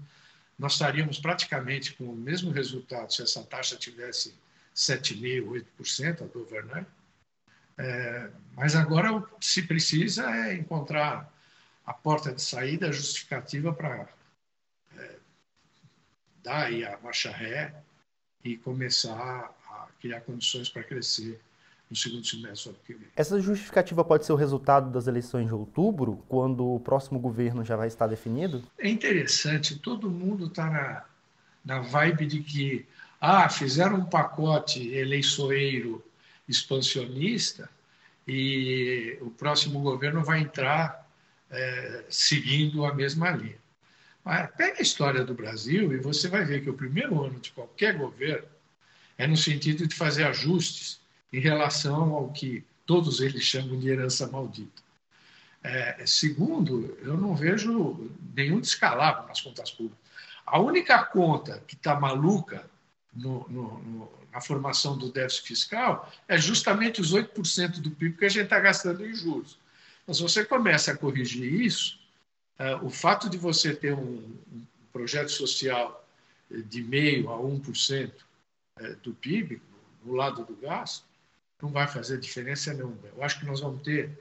Nós 0.58 0.74
estaríamos 0.74 1.20
praticamente 1.20 1.94
com 1.94 2.06
o 2.06 2.16
mesmo 2.16 2.52
resultado 2.52 3.14
se 3.14 3.22
essa 3.22 3.44
taxa 3.44 3.76
tivesse 3.76 4.34
7,5%, 4.76 5.64
8% 5.80 6.24
a 6.24 6.26
do 6.26 6.42
overnight. 6.42 6.90
É, 7.78 8.30
mas 8.56 8.76
agora 8.76 9.24
se 9.40 9.62
precisa 9.62 10.30
é 10.36 10.54
encontrar 10.54 11.32
a 11.86 11.94
porta 11.94 12.34
de 12.34 12.42
saída 12.42 12.92
justificativa 12.92 13.74
para 13.74 14.08
dar 16.50 16.66
aí 16.66 16.84
a 16.84 16.98
marcha 17.04 17.30
ré 17.30 17.74
e 18.44 18.58
começar 18.58 19.54
a 19.70 19.88
criar 20.02 20.22
condições 20.22 20.68
para 20.68 20.84
crescer 20.84 21.40
no 21.90 21.96
segundo 21.96 22.26
semestre 22.26 22.72
do 22.72 22.76
ano 22.76 22.86
que 22.86 22.94
vem. 22.94 23.08
Essa 23.16 23.40
justificativa 23.40 24.04
pode 24.04 24.26
ser 24.26 24.34
o 24.34 24.36
resultado 24.36 24.90
das 24.90 25.06
eleições 25.08 25.48
de 25.48 25.54
outubro, 25.54 26.24
quando 26.28 26.66
o 26.66 26.80
próximo 26.80 27.20
governo 27.20 27.64
já 27.64 27.76
vai 27.76 27.88
estar 27.88 28.08
definido? 28.08 28.64
É 28.78 28.90
interessante, 28.90 29.78
todo 29.78 30.10
mundo 30.10 30.48
está 30.48 30.70
na, 30.70 31.06
na 31.64 31.82
vibe 31.82 32.26
de 32.26 32.42
que 32.42 32.86
ah, 33.22 33.48
fizeram 33.50 33.98
um 33.98 34.06
pacote 34.06 34.88
eleiçoeiro 34.94 36.04
expansionista 36.48 37.70
e 38.28 39.18
o 39.22 39.30
próximo 39.30 39.82
governo 39.82 40.24
vai 40.24 40.42
entrar 40.42 41.08
é, 41.50 42.06
seguindo 42.10 42.86
a 42.86 42.94
mesma 42.94 43.32
linha. 43.32 43.58
Pega 44.56 44.80
a 44.80 44.82
história 44.82 45.24
do 45.24 45.34
Brasil 45.34 45.92
e 45.92 45.98
você 45.98 46.28
vai 46.28 46.46
ver 46.46 46.62
que 46.62 46.70
o 46.70 46.76
primeiro 46.76 47.24
ano 47.24 47.40
de 47.40 47.52
qualquer 47.52 47.98
governo 47.98 48.48
é 49.18 49.26
no 49.26 49.36
sentido 49.36 49.88
de 49.88 49.96
fazer 49.96 50.24
ajustes 50.26 51.00
em 51.34 51.40
relação 51.40 52.14
ao 52.14 52.30
que 52.32 52.64
todos 52.86 53.22
eles 53.22 53.44
chamam 53.44 53.80
de 53.80 53.90
herança 53.90 54.28
maldita. 54.28 54.82
É, 55.64 56.06
segundo, 56.06 56.98
eu 57.02 57.18
não 57.18 57.36
vejo 57.36 58.10
nenhum 58.36 58.60
descalabro 58.60 59.28
nas 59.28 59.42
contas 59.42 59.72
públicas. 59.72 60.00
A 60.46 60.60
única 60.60 61.04
conta 61.04 61.62
que 61.68 61.76
está 61.76 62.00
maluca 62.00 62.66
no, 63.14 63.48
no, 63.50 63.80
no, 63.80 64.12
na 64.32 64.42
formação 64.42 64.98
do 64.98 65.12
déficit 65.12 65.48
fiscal 65.48 66.12
é 66.28 66.38
justamente 66.38 67.02
os 67.02 67.14
8% 67.14 67.80
do 67.82 67.92
PIB 67.92 68.18
que 68.18 68.26
a 68.26 68.30
gente 68.30 68.46
está 68.46 68.60
gastando 68.60 69.06
em 69.06 69.14
juros. 69.14 69.60
Mas 70.08 70.20
você 70.20 70.46
começa 70.46 70.92
a 70.92 70.98
corrigir 70.98 71.62
isso, 71.62 71.99
é, 72.60 72.76
o 72.76 72.90
fato 72.90 73.30
de 73.30 73.38
você 73.38 73.74
ter 73.74 73.94
um, 73.94 74.38
um 74.54 74.66
projeto 74.92 75.32
social 75.32 76.06
de 76.52 76.84
meio 76.84 77.30
a 77.30 77.38
1% 77.38 78.12
é, 78.78 78.94
do 78.96 79.14
PIB, 79.14 79.62
no 80.04 80.14
lado 80.14 80.44
do 80.44 80.56
gasto, 80.56 81.06
não 81.62 81.70
vai 81.70 81.88
fazer 81.88 82.20
diferença 82.20 82.74
nenhuma. 82.74 82.98
Eu 83.16 83.24
acho 83.24 83.40
que 83.40 83.46
nós 83.46 83.60
vamos 83.60 83.82
ter, 83.82 84.18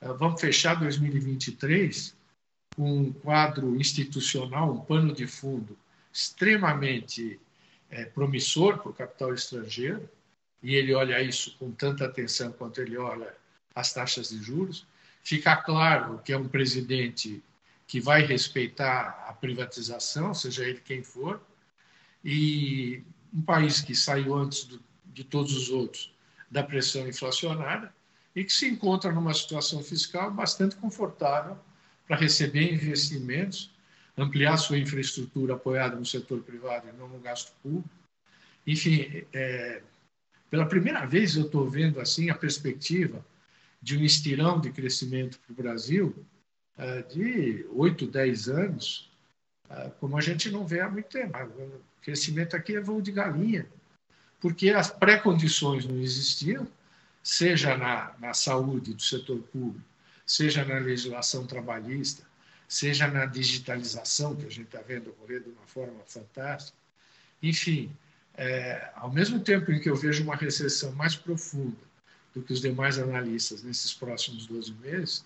é, 0.00 0.08
vamos 0.08 0.40
fechar 0.40 0.74
2023 0.74 2.14
com 2.76 3.00
um 3.00 3.12
quadro 3.12 3.76
institucional, 3.76 4.72
um 4.72 4.80
pano 4.80 5.12
de 5.12 5.26
fundo 5.26 5.76
extremamente 6.12 7.40
é, 7.90 8.04
promissor 8.04 8.78
para 8.78 8.90
o 8.90 8.94
capital 8.94 9.34
estrangeiro, 9.34 10.08
e 10.62 10.74
ele 10.74 10.94
olha 10.94 11.20
isso 11.20 11.56
com 11.58 11.70
tanta 11.70 12.04
atenção 12.06 12.52
quanto 12.52 12.80
ele 12.80 12.96
olha 12.96 13.34
as 13.74 13.92
taxas 13.92 14.30
de 14.30 14.42
juros. 14.42 14.86
Fica 15.22 15.56
claro 15.56 16.20
que 16.24 16.32
é 16.32 16.38
um 16.38 16.48
presidente 16.48 17.42
que 17.86 18.00
vai 18.00 18.22
respeitar 18.22 19.26
a 19.28 19.32
privatização, 19.32 20.34
seja 20.34 20.64
ele 20.64 20.80
quem 20.80 21.02
for, 21.02 21.40
e 22.24 23.02
um 23.32 23.42
país 23.42 23.80
que 23.80 23.94
saiu 23.94 24.34
antes 24.34 24.64
do, 24.64 24.82
de 25.06 25.24
todos 25.24 25.54
os 25.56 25.70
outros 25.70 26.12
da 26.50 26.62
pressão 26.62 27.06
inflacionária 27.06 27.92
e 28.34 28.44
que 28.44 28.52
se 28.52 28.68
encontra 28.68 29.12
numa 29.12 29.34
situação 29.34 29.82
fiscal 29.82 30.30
bastante 30.30 30.76
confortável 30.76 31.58
para 32.06 32.16
receber 32.16 32.72
investimentos 32.72 33.74
ampliar 34.16 34.56
sua 34.56 34.78
infraestrutura 34.78 35.54
apoiada 35.54 35.96
no 35.96 36.06
setor 36.06 36.40
privado 36.42 36.88
e 36.88 36.92
não 36.92 37.08
no 37.08 37.18
gasto 37.18 37.52
público. 37.62 37.88
Enfim, 38.66 39.24
é, 39.32 39.82
pela 40.48 40.66
primeira 40.66 41.04
vez 41.04 41.36
eu 41.36 41.46
estou 41.46 41.68
vendo 41.68 42.00
assim 42.00 42.30
a 42.30 42.34
perspectiva 42.34 43.24
de 43.82 43.98
um 43.98 44.02
estirão 44.02 44.60
de 44.60 44.70
crescimento 44.70 45.38
para 45.40 45.52
o 45.52 45.56
Brasil 45.56 46.24
de 47.02 47.66
8, 47.70 48.06
10 48.06 48.48
anos, 48.48 49.10
é, 49.70 49.90
como 50.00 50.16
a 50.16 50.20
gente 50.20 50.50
não 50.50 50.66
vê 50.66 50.80
há 50.80 50.90
muito 50.90 51.08
tempo. 51.08 51.36
O 51.38 51.80
crescimento 52.02 52.56
aqui 52.56 52.76
é 52.76 52.80
voo 52.80 53.00
de 53.00 53.12
galinha, 53.12 53.66
porque 54.40 54.70
as 54.70 54.90
pré-condições 54.90 55.86
não 55.86 55.98
existiam, 55.98 56.66
seja 57.22 57.76
na, 57.76 58.14
na 58.18 58.34
saúde 58.34 58.92
do 58.92 59.02
setor 59.02 59.38
público, 59.44 59.84
seja 60.26 60.64
na 60.64 60.78
legislação 60.78 61.46
trabalhista, 61.46 62.24
seja 62.68 63.08
na 63.08 63.24
digitalização, 63.26 64.36
que 64.36 64.46
a 64.46 64.50
gente 64.50 64.66
está 64.66 64.80
vendo 64.80 65.10
ocorrer 65.10 65.42
de 65.42 65.50
uma 65.50 65.66
forma 65.66 66.00
fantástica. 66.06 66.76
Enfim, 67.42 67.94
é, 68.34 68.90
ao 68.96 69.12
mesmo 69.12 69.40
tempo 69.40 69.70
em 69.70 69.80
que 69.80 69.88
eu 69.88 69.96
vejo 69.96 70.24
uma 70.24 70.34
recessão 70.34 70.92
mais 70.92 71.14
profunda 71.14 71.76
do 72.34 72.42
que 72.42 72.52
os 72.52 72.60
demais 72.60 72.98
analistas 72.98 73.62
nesses 73.62 73.94
próximos 73.94 74.46
12 74.46 74.72
meses, 74.74 75.24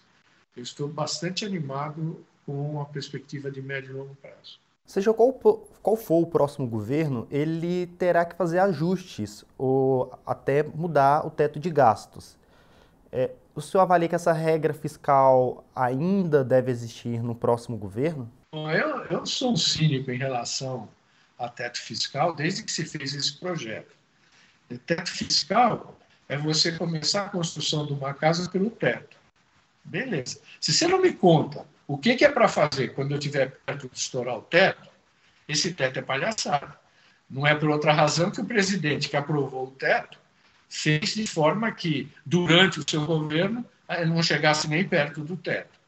eu 0.57 0.63
estou 0.63 0.89
bastante 0.89 1.45
animado 1.45 2.25
com 2.45 2.81
a 2.81 2.85
perspectiva 2.87 3.51
de 3.51 3.61
médio 3.61 3.91
e 3.91 3.95
longo 3.95 4.15
prazo. 4.17 4.59
Seja 4.89 5.13
qual, 5.13 5.35
qual 5.83 5.97
for 5.97 6.23
o 6.23 6.27
próximo 6.27 6.67
governo, 6.67 7.29
ele 7.31 7.87
terá 7.99 8.25
que 8.25 8.35
fazer 8.35 8.59
ajustes 8.59 9.45
ou 9.59 10.19
até 10.25 10.63
mudar 10.63 11.27
o 11.27 11.31
teto 11.31 11.61
de 11.61 11.69
gastos. 11.69 12.39
É, 13.13 13.33
o 13.55 13.61
senhor 13.61 13.83
avalia 13.83 14.09
que 14.09 14.15
essa 14.15 14.33
regra 14.33 14.73
fiscal 14.73 15.63
ainda 15.77 16.43
deve 16.43 16.71
existir 16.71 17.23
no 17.23 17.35
próximo 17.35 17.77
governo? 17.77 18.31
Eu, 18.53 19.05
eu 19.11 19.27
sou 19.27 19.53
um 19.53 19.57
cínico 19.57 20.11
em 20.11 20.17
relação 20.17 20.89
a 21.39 21.51
teto 21.51 21.83
fiscal 21.83 22.35
desde 22.35 22.63
que 22.63 22.73
se 22.73 22.87
fez 22.87 23.15
esse 23.15 23.39
projeto. 23.39 23.95
O 24.71 24.79
teto 24.79 25.11
fiscal 25.11 25.99
é 26.31 26.39
você 26.39 26.73
começar 26.73 27.27
a 27.27 27.29
construção 27.29 27.85
de 27.85 27.93
uma 27.93 28.15
casa 28.15 28.49
pelo 28.51 28.71
teto. 28.71 29.18
Beleza. 29.89 30.39
Se 30.61 30.73
você 30.73 30.87
não 30.87 31.01
me 31.01 31.13
conta 31.13 31.67
o 31.87 31.97
que, 31.97 32.23
é 32.23 32.29
para 32.29 32.49
fazer 32.49 32.89
quando 32.89 33.13
eu 33.13 33.19
estiver 33.19 33.59
perto 33.65 33.89
de 33.89 33.99
estourar 33.99 34.37
o 34.37 34.43
teto, 34.43 34.89
esse 35.49 35.73
teto 35.73 35.99
é 35.99 36.03
palhaçada. 36.03 36.79
Não 37.29 37.47
é 37.47 37.55
por 37.55 37.71
outra 37.71 37.93
razão 37.93 38.31
que 38.31 38.41
o 38.41 38.45
presidente 38.45 39.09
que 39.09 39.17
aprovou 39.17 39.69
o 39.69 39.71
teto 39.71 40.19
fez 40.69 41.15
de 41.15 41.27
forma 41.27 41.73
que, 41.73 42.13
durante 42.25 42.79
o 42.79 42.85
seu 42.89 43.07
governo, 43.07 43.65
eh, 43.89 44.05
não 44.05 44.23
chegasse 44.23 44.69
nem 44.69 44.87
perto 44.87 45.23
do 45.23 45.37
teto. 45.37 45.79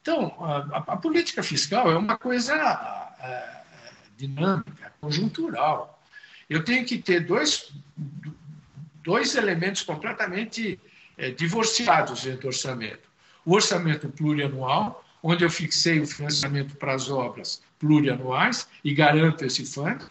Então, 0.00 0.36
a, 0.40 0.92
a 0.92 0.96
política 0.96 1.42
fiscal 1.42 1.90
é 1.90 1.96
uma 1.96 2.16
coisa 2.16 2.54
é, 3.18 3.62
dinâmica, 4.16 4.92
conjuntural. 5.00 6.00
Eu 6.48 6.62
tenho 6.62 6.84
que 6.84 6.98
ter 6.98 7.20
dois, 7.20 7.72
dois 9.02 9.34
elementos 9.34 9.82
completamente 9.82 10.78
é, 11.16 11.30
divorciados 11.30 12.22
dentro 12.22 12.42
do 12.42 12.46
orçamento. 12.48 13.13
O 13.44 13.54
orçamento 13.54 14.08
plurianual, 14.08 15.04
onde 15.22 15.44
eu 15.44 15.50
fixei 15.50 16.00
o 16.00 16.06
financiamento 16.06 16.76
para 16.76 16.94
as 16.94 17.10
obras 17.10 17.62
plurianuais 17.78 18.66
e 18.82 18.94
garanto 18.94 19.44
esse 19.44 19.64
fundo, 19.66 20.10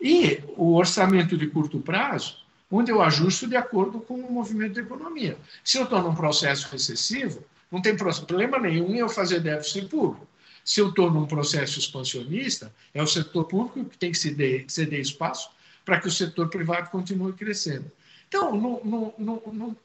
e 0.00 0.42
o 0.56 0.74
orçamento 0.74 1.36
de 1.36 1.46
curto 1.46 1.80
prazo, 1.80 2.38
onde 2.70 2.90
eu 2.90 3.00
ajusto 3.00 3.46
de 3.46 3.56
acordo 3.56 4.00
com 4.00 4.14
o 4.14 4.32
movimento 4.32 4.74
da 4.74 4.82
economia. 4.82 5.38
Se 5.64 5.78
eu 5.78 5.84
estou 5.84 6.02
num 6.02 6.14
processo 6.14 6.68
recessivo, 6.70 7.42
não 7.70 7.80
tem 7.80 7.96
problema 7.96 8.58
nenhum 8.58 8.90
em 8.94 8.98
eu 8.98 9.08
fazer 9.08 9.40
déficit 9.40 9.86
público. 9.86 10.26
Se 10.64 10.80
eu 10.80 10.88
estou 10.88 11.10
num 11.10 11.26
processo 11.26 11.78
expansionista, 11.78 12.74
é 12.92 13.02
o 13.02 13.06
setor 13.06 13.44
público 13.44 13.84
que 13.84 13.96
tem 13.96 14.10
que 14.10 14.18
ceder, 14.18 14.64
ceder 14.68 15.00
espaço 15.00 15.50
para 15.84 16.00
que 16.00 16.08
o 16.08 16.10
setor 16.10 16.48
privado 16.48 16.90
continue 16.90 17.32
crescendo. 17.32 17.90
Então, 18.26 18.54
não, 18.54 18.80
não, 18.84 19.14
não, 19.16 19.42
não, 19.52 19.76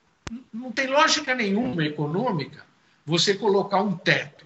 não 0.52 0.72
tem 0.72 0.88
lógica 0.88 1.36
nenhuma 1.36 1.86
econômica 1.86 2.66
você 3.06 3.34
colocar 3.34 3.82
um 3.82 3.96
teto. 3.96 4.46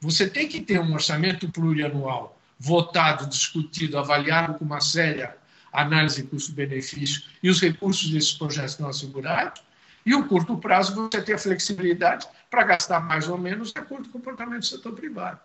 Você 0.00 0.28
tem 0.28 0.48
que 0.48 0.60
ter 0.60 0.80
um 0.80 0.92
orçamento 0.94 1.48
plurianual 1.48 2.38
votado, 2.58 3.26
discutido, 3.26 3.98
avaliado 3.98 4.54
com 4.54 4.64
uma 4.64 4.80
séria 4.80 5.36
análise 5.72 6.22
custo-benefício 6.24 7.22
e 7.42 7.48
os 7.48 7.60
recursos 7.60 8.10
desses 8.10 8.32
projetos 8.32 8.78
não 8.78 8.88
assegurados. 8.88 9.62
E 10.04 10.14
o 10.14 10.26
curto 10.26 10.56
prazo 10.58 10.94
você 10.94 11.22
tem 11.22 11.34
a 11.34 11.38
flexibilidade 11.38 12.26
para 12.50 12.64
gastar 12.64 13.00
mais 13.00 13.28
ou 13.28 13.38
menos 13.38 13.72
de 13.72 13.78
acordo 13.78 14.08
com 14.08 14.18
o 14.18 14.20
comportamento 14.20 14.60
do 14.60 14.66
setor 14.66 14.92
privado. 14.92 15.40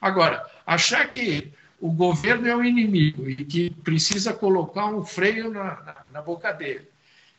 Agora, 0.00 0.44
achar 0.66 1.08
que 1.08 1.52
o 1.80 1.90
governo 1.90 2.46
é 2.46 2.54
o 2.54 2.64
inimigo 2.64 3.28
e 3.28 3.36
que 3.36 3.70
precisa 3.70 4.32
colocar 4.32 4.86
um 4.86 5.04
freio 5.04 5.50
na, 5.50 5.80
na, 5.80 5.96
na 6.12 6.22
boca 6.22 6.52
dele. 6.52 6.89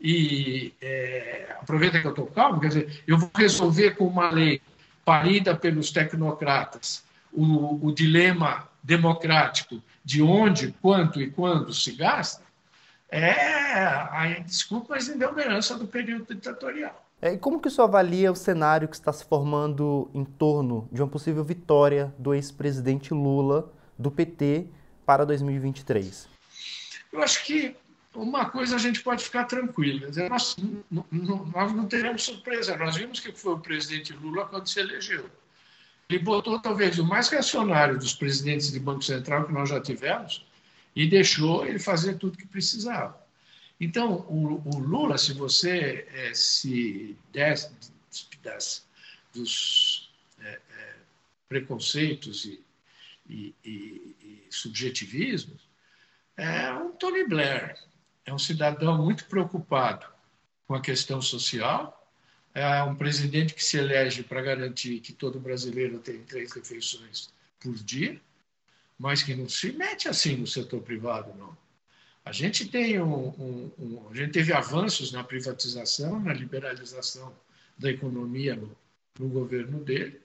E 0.02 0.74
é, 0.82 1.56
aproveita 1.62 2.02
que 2.02 2.08
eu 2.08 2.12
estou 2.12 2.26
calmo, 2.26 2.60
quer 2.60 2.70
dizer, 2.70 3.04
eu 3.06 3.18
vou 3.18 3.30
resolver 3.36 3.92
com 3.92 4.08
uma 4.08 4.32
lei 4.32 4.60
parida 5.06 5.56
pelos 5.56 5.92
tecnocratas 5.92 7.04
o, 7.32 7.88
o 7.88 7.92
dilema 7.94 8.68
democrático 8.84 9.82
de 10.04 10.22
onde, 10.22 10.74
quanto 10.82 11.22
e 11.22 11.30
quando 11.30 11.72
se 11.74 11.92
gasta, 11.92 12.44
é, 13.10 13.32
a, 13.32 14.40
desculpa, 14.46 14.96
mas 14.96 15.10
ainda 15.10 15.26
é 15.26 15.28
uma 15.28 15.42
herança 15.42 15.78
do 15.78 15.86
período 15.86 16.34
ditatorial. 16.34 17.06
É, 17.22 17.34
e 17.34 17.38
como 17.38 17.62
que 17.62 17.68
o 17.68 17.72
senhor 17.72 17.88
avalia 17.88 18.32
o 18.32 18.36
cenário 18.36 18.88
que 18.88 18.96
está 18.96 19.14
se 19.14 19.24
formando 19.24 20.10
em 20.14 20.26
torno 20.26 20.90
de 20.92 21.02
uma 21.02 21.08
possível 21.08 21.44
vitória 21.44 22.12
do 22.18 22.34
ex-presidente 22.34 23.14
Lula 23.14 23.72
do 24.00 24.10
PT 24.10 24.68
para 25.06 25.26
2023? 25.26 26.28
Eu 27.14 27.22
acho 27.22 27.44
que 27.46 27.76
uma 28.14 28.50
coisa 28.50 28.76
a 28.76 28.80
gente 28.80 29.02
pode 29.02 29.24
ficar 29.24 29.46
tranquilo. 29.46 30.08
Nós, 30.30 30.58
nós 30.90 31.74
não 31.74 31.88
teremos 31.88 32.24
surpresa. 32.24 32.76
Nós 32.78 32.96
vimos 32.98 33.20
que 33.20 33.32
foi 33.32 33.54
o 33.54 33.60
presidente 33.60 34.14
Lula 34.14 34.46
quando 34.46 34.68
se 34.68 34.80
elegeu. 34.80 35.30
Ele 36.10 36.20
botou 36.20 36.60
talvez 36.60 37.00
o 37.00 37.06
mais 37.06 37.30
reacionário 37.30 37.98
dos 37.98 38.14
presidentes 38.14 38.72
de 38.72 38.80
Banco 38.80 39.02
Central 39.02 39.46
que 39.46 39.54
nós 39.54 39.70
já 39.70 39.80
tivemos 39.80 40.46
e 40.94 41.08
deixou 41.08 41.66
ele 41.66 41.80
fazer 41.80 42.18
tudo 42.18 42.38
que 42.38 42.46
precisava. 42.46 43.18
Então, 43.80 44.26
o, 44.30 44.62
o 44.66 44.80
Lula, 44.80 45.18
se 45.18 45.34
você 45.34 46.06
é, 46.14 46.34
se 46.34 47.18
des, 47.32 47.72
das, 48.44 48.86
dos 49.34 50.12
é, 50.42 50.50
é, 50.50 50.96
preconceitos 51.48 52.44
e, 52.46 52.62
e, 53.30 53.56
e, 53.64 54.16
e 54.22 54.48
subjetivismos, 54.50 55.62
é 56.36 56.74
um 56.74 56.92
Tony 56.92 57.26
Blair, 57.26 57.78
é 58.26 58.34
um 58.34 58.40
cidadão 58.40 58.98
muito 58.98 59.26
preocupado 59.26 60.06
com 60.68 60.76
a 60.76 60.82
questão 60.82 61.22
social, 61.22 61.98
é 62.54 62.84
um 62.84 62.96
presidente 62.96 63.54
que 63.54 63.64
se 63.64 63.78
elege 63.78 64.24
para 64.24 64.42
garantir 64.42 65.00
que 65.00 65.14
todo 65.14 65.40
brasileiro 65.40 66.00
tem 66.00 66.20
três 66.24 66.52
refeições 66.52 67.30
por 67.60 67.74
dia, 67.76 68.20
mas 68.98 69.24
que 69.24 69.34
não 69.34 69.48
se 69.48 69.72
mete 69.72 70.08
assim 70.08 70.36
no 70.36 70.48
setor 70.48 70.82
privado, 70.82 71.34
não. 71.38 71.58
A 72.24 72.32
gente 72.32 72.68
tem 72.68 73.02
um, 73.02 73.30
um, 73.30 73.72
um, 73.80 74.10
a 74.12 74.16
gente 74.16 74.32
teve 74.32 74.54
avanços 74.54 75.12
na 75.12 75.24
privatização, 75.24 76.20
na 76.20 76.34
liberalização 76.34 77.34
da 77.78 77.90
economia 77.90 78.56
no, 78.56 78.78
no 79.20 79.28
governo 79.30 79.84
dele, 79.84 80.22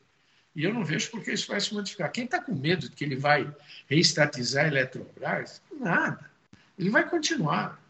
e 0.54 0.64
eu 0.64 0.72
não 0.72 0.84
vejo 0.84 1.10
por 1.10 1.22
que 1.22 1.32
isso 1.32 1.48
vai 1.48 1.60
se 1.60 1.72
modificar. 1.72 2.10
Quem 2.10 2.24
está 2.24 2.40
com 2.40 2.54
medo 2.54 2.88
de 2.88 2.96
que 2.96 3.04
ele 3.04 3.16
vai 3.16 3.54
reestatizar 3.88 4.64
a 4.64 4.68
Eletrobras? 4.68 5.62
Nada. 5.78 6.30
Ele 6.78 6.90
vai 6.90 7.08
continuar. 7.08 7.80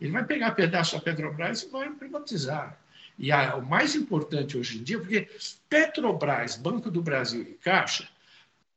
Ele 0.00 0.12
vai 0.12 0.24
pegar 0.24 0.52
pedaço 0.52 0.96
da 0.96 1.02
Petrobras 1.02 1.62
e 1.62 1.68
vai 1.68 1.90
privatizar. 1.90 2.78
E 3.18 3.32
a, 3.32 3.56
o 3.56 3.66
mais 3.66 3.94
importante 3.94 4.56
hoje 4.56 4.78
em 4.78 4.82
dia, 4.82 4.98
porque 4.98 5.28
Petrobras, 5.68 6.56
Banco 6.56 6.90
do 6.90 7.02
Brasil 7.02 7.42
e 7.42 7.54
Caixa, 7.54 8.08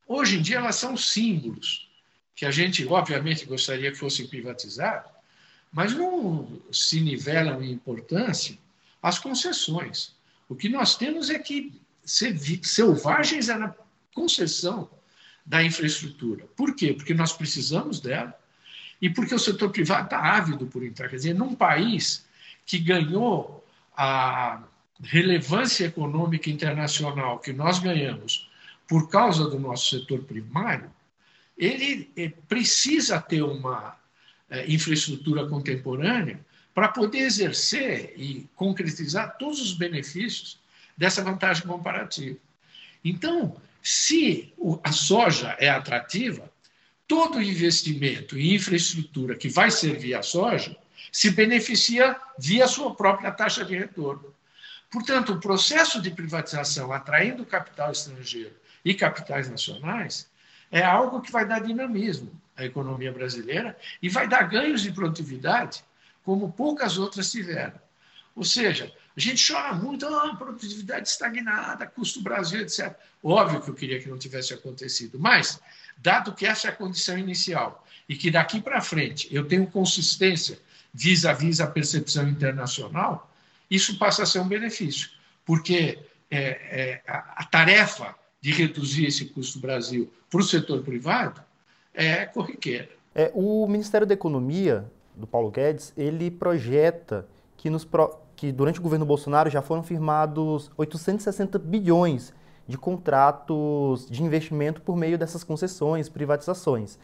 hoje 0.08 0.38
em 0.38 0.42
dia 0.42 0.58
elas 0.58 0.76
são 0.76 0.98
símbolos 0.98 1.90
que 2.36 2.46
a 2.46 2.52
gente, 2.52 2.86
obviamente, 2.88 3.46
gostaria 3.46 3.92
que 3.92 3.98
fossem 3.98 4.26
privatizados, 4.26 5.12
mas 5.72 5.94
não 5.94 6.60
se 6.72 7.00
nivelam 7.00 7.62
em 7.62 7.72
importância 7.72 8.58
as 9.02 9.20
concessões. 9.20 10.16
O 10.50 10.56
que 10.56 10.68
nós 10.68 10.96
temos 10.96 11.30
é 11.30 11.38
que 11.38 11.80
selvagens 12.04 13.48
é 13.48 13.58
na 13.58 13.76
concessão 14.14 14.90
da 15.46 15.64
infraestrutura. 15.64 16.46
Por 16.56 16.76
quê? 16.76 16.94
Porque 16.94 17.14
nós 17.14 17.32
precisamos 17.32 18.00
dela 18.00 18.38
e 19.02 19.10
porque 19.10 19.34
o 19.34 19.40
setor 19.40 19.72
privado 19.72 20.06
está 20.06 20.20
ávido 20.20 20.68
por 20.68 20.84
entrar. 20.84 21.10
Quer 21.10 21.16
dizer, 21.16 21.34
num 21.34 21.56
país 21.56 22.26
que 22.66 22.78
ganhou 22.78 23.66
a 23.98 24.62
relevância 25.02 25.86
econômica 25.86 26.50
internacional 26.50 27.40
que 27.40 27.52
nós 27.52 27.80
ganhamos 27.80 28.50
por 28.88 29.10
causa 29.10 29.50
do 29.50 29.60
nosso 29.60 29.90
setor 29.90 30.24
primário, 30.24 30.92
ele 31.58 32.12
eh, 32.16 32.32
precisa 32.48 33.20
ter 33.20 33.42
uma 33.42 33.96
eh, 34.50 34.66
infraestrutura 34.68 35.48
contemporânea 35.48 36.40
para 36.74 36.88
poder 36.88 37.20
exercer 37.20 38.14
e 38.16 38.48
concretizar 38.56 39.38
todos 39.38 39.60
os 39.62 39.74
benefícios 39.74 40.60
dessa 40.96 41.24
vantagem 41.24 41.66
comparativa. 41.66 42.38
Então, 43.04 43.58
se 43.82 44.54
a 44.84 44.92
soja 44.92 45.56
é 45.60 45.70
atrativa, 45.70 46.52
todo 47.12 47.44
investimento 47.44 48.40
em 48.40 48.56
infraestrutura 48.56 49.36
que 49.36 49.50
vai 49.50 49.70
servir 49.70 50.16
a 50.16 50.24
soja 50.24 50.78
se 51.12 51.30
beneficia 51.30 52.18
via 52.40 52.66
sua 52.70 52.96
própria 52.96 53.30
taxa 53.30 53.66
de 53.66 53.78
retorno. 53.78 54.34
Portanto, 54.90 55.34
o 55.34 55.40
processo 55.42 56.02
de 56.02 56.10
privatização 56.10 56.90
atraindo 56.94 57.46
capital 57.46 57.92
estrangeiro 57.92 58.56
e 58.86 58.94
capitais 58.94 59.50
nacionais 59.50 60.30
é 60.72 60.82
algo 60.82 61.20
que 61.20 61.34
vai 61.34 61.46
dar 61.46 61.60
dinamismo 61.60 62.32
à 62.56 62.64
economia 62.64 63.12
brasileira 63.12 63.78
e 64.02 64.08
vai 64.08 64.26
dar 64.26 64.44
ganhos 64.44 64.82
de 64.82 64.94
produtividade 64.94 65.84
como 66.24 66.54
poucas 66.54 66.98
outras 66.98 67.30
tiveram. 67.30 67.78
Ou 68.34 68.46
seja, 68.46 68.90
a 69.18 69.20
gente 69.20 69.46
chora 69.52 69.74
muito, 69.74 70.06
ah, 70.06 70.34
produtividade 70.38 71.10
estagnada, 71.10 71.86
custo 71.86 72.22
Brasil, 72.22 72.62
etc. 72.62 72.96
Óbvio 73.22 73.60
que 73.60 73.70
eu 73.70 73.74
queria 73.74 74.00
que 74.00 74.08
não 74.08 74.18
tivesse 74.18 74.54
acontecido, 74.54 75.20
mas, 75.20 75.60
dado 76.02 76.34
que 76.34 76.46
essa 76.46 76.68
é 76.68 76.72
a 76.72 76.76
condição 76.76 77.18
inicial 77.18 77.86
e 78.10 78.16
que 78.16 78.32
daqui 78.32 78.60
para 78.60 78.82
frente 78.82 79.28
eu 79.32 79.48
tenho 79.48 79.68
consistência 79.68 80.60
vis-à-vis 80.94 81.58
-vis 81.58 81.64
a 81.64 81.68
percepção 81.68 82.28
internacional, 82.28 83.32
isso 83.70 83.98
passa 83.98 84.24
a 84.24 84.26
ser 84.26 84.40
um 84.40 84.48
benefício, 84.48 85.10
porque 85.46 86.00
é, 86.30 86.40
é, 86.40 87.02
a, 87.08 87.42
a 87.42 87.46
tarefa 87.46 88.16
de 88.42 88.52
reduzir 88.52 89.06
esse 89.06 89.26
custo 89.26 89.60
Brasil 89.60 90.12
para 90.30 90.42
o 90.42 90.44
setor 90.44 90.82
privado 90.84 91.42
é 91.94 92.26
corriqueira. 92.26 92.90
É, 93.14 93.32
o 93.34 93.68
Ministério 93.68 94.08
da 94.08 94.14
Economia, 94.14 94.90
do 95.16 95.28
Paulo 95.28 95.52
Guedes, 95.52 95.94
ele 95.96 96.32
projeta 96.32 97.28
que, 97.58 97.70
nos 97.70 97.88
que 98.36 98.52
durante 98.52 98.80
o 98.80 98.82
governo 98.82 99.06
Bolsonaro 99.06 99.50
já 99.50 99.62
foram 99.62 99.84
firmados 99.84 100.72
860 100.78 101.60
bilhões 101.60 102.34
de 102.72 102.78
contratos 102.78 104.08
de 104.10 104.24
investimento 104.24 104.82
por 104.82 104.96
meio 104.96 105.18
dessas 105.18 105.44
concessões, 105.44 106.08
privatizações. 106.08 106.98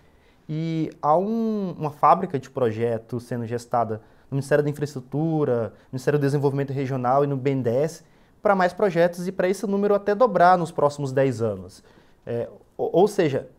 E 0.48 0.90
há 1.02 1.18
um, 1.18 1.76
uma 1.78 1.92
fábrica 1.92 2.40
de 2.40 2.50
projetos 2.50 3.24
sendo 3.24 3.46
gestada 3.46 4.02
no 4.32 4.36
Ministério 4.36 4.64
da 4.64 4.70
Infraestrutura, 4.70 5.74
no 5.92 5.94
Ministério 5.94 6.18
do 6.18 6.22
Desenvolvimento 6.22 6.72
Regional 6.72 7.26
e 7.26 7.28
no 7.28 7.36
BNDES, 7.36 8.04
para 8.42 8.56
mais 8.56 8.72
projetos 8.72 9.28
e 9.28 9.32
para 9.32 9.50
esse 9.50 9.68
número 9.68 9.94
até 9.94 10.16
dobrar 10.16 10.58
nos 10.58 10.72
próximos 10.72 11.12
10 11.12 11.42
anos. 11.42 11.84
É, 12.26 12.50
ou 12.78 13.08
seja, 13.08 13.50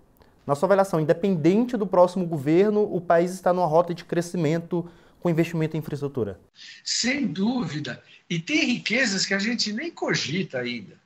na 0.46 0.54
sua 0.54 0.66
avaliação, 0.66 0.98
independente 0.98 1.76
do 1.76 1.86
próximo 1.86 2.24
governo, 2.24 2.82
o 2.82 3.02
país 3.02 3.32
está 3.32 3.52
numa 3.52 3.66
rota 3.66 3.92
de 3.92 4.02
crescimento 4.02 4.88
com 5.20 5.28
investimento 5.28 5.76
em 5.76 5.80
infraestrutura? 5.80 6.40
Sem 6.82 7.26
dúvida. 7.26 8.02
E 8.30 8.38
tem 8.38 8.64
riquezas 8.64 9.26
que 9.26 9.34
a 9.34 9.38
gente 9.38 9.74
nem 9.74 9.90
cogita 9.90 10.58
ainda. 10.58 10.96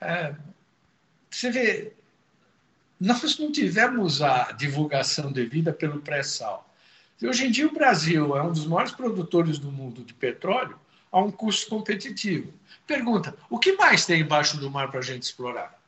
É, 0.00 0.34
você 1.30 1.50
vê, 1.50 1.92
nós 3.00 3.38
não 3.38 3.52
tivemos 3.52 4.22
a 4.22 4.52
divulgação 4.52 5.30
devida 5.30 5.72
pelo 5.72 6.00
pré-sal. 6.00 6.68
Hoje 7.22 7.46
em 7.46 7.50
dia, 7.50 7.66
o 7.66 7.72
Brasil 7.72 8.36
é 8.36 8.42
um 8.42 8.52
dos 8.52 8.66
maiores 8.66 8.92
produtores 8.92 9.58
do 9.58 9.72
mundo 9.72 10.04
de 10.04 10.12
petróleo 10.12 10.78
a 11.10 11.20
um 11.20 11.30
custo 11.30 11.70
competitivo. 11.70 12.52
Pergunta: 12.86 13.36
o 13.48 13.58
que 13.58 13.72
mais 13.72 14.04
tem 14.04 14.20
embaixo 14.20 14.58
do 14.58 14.70
mar 14.70 14.90
para 14.90 15.00
a 15.00 15.02
gente 15.02 15.22
explorar? 15.22 15.78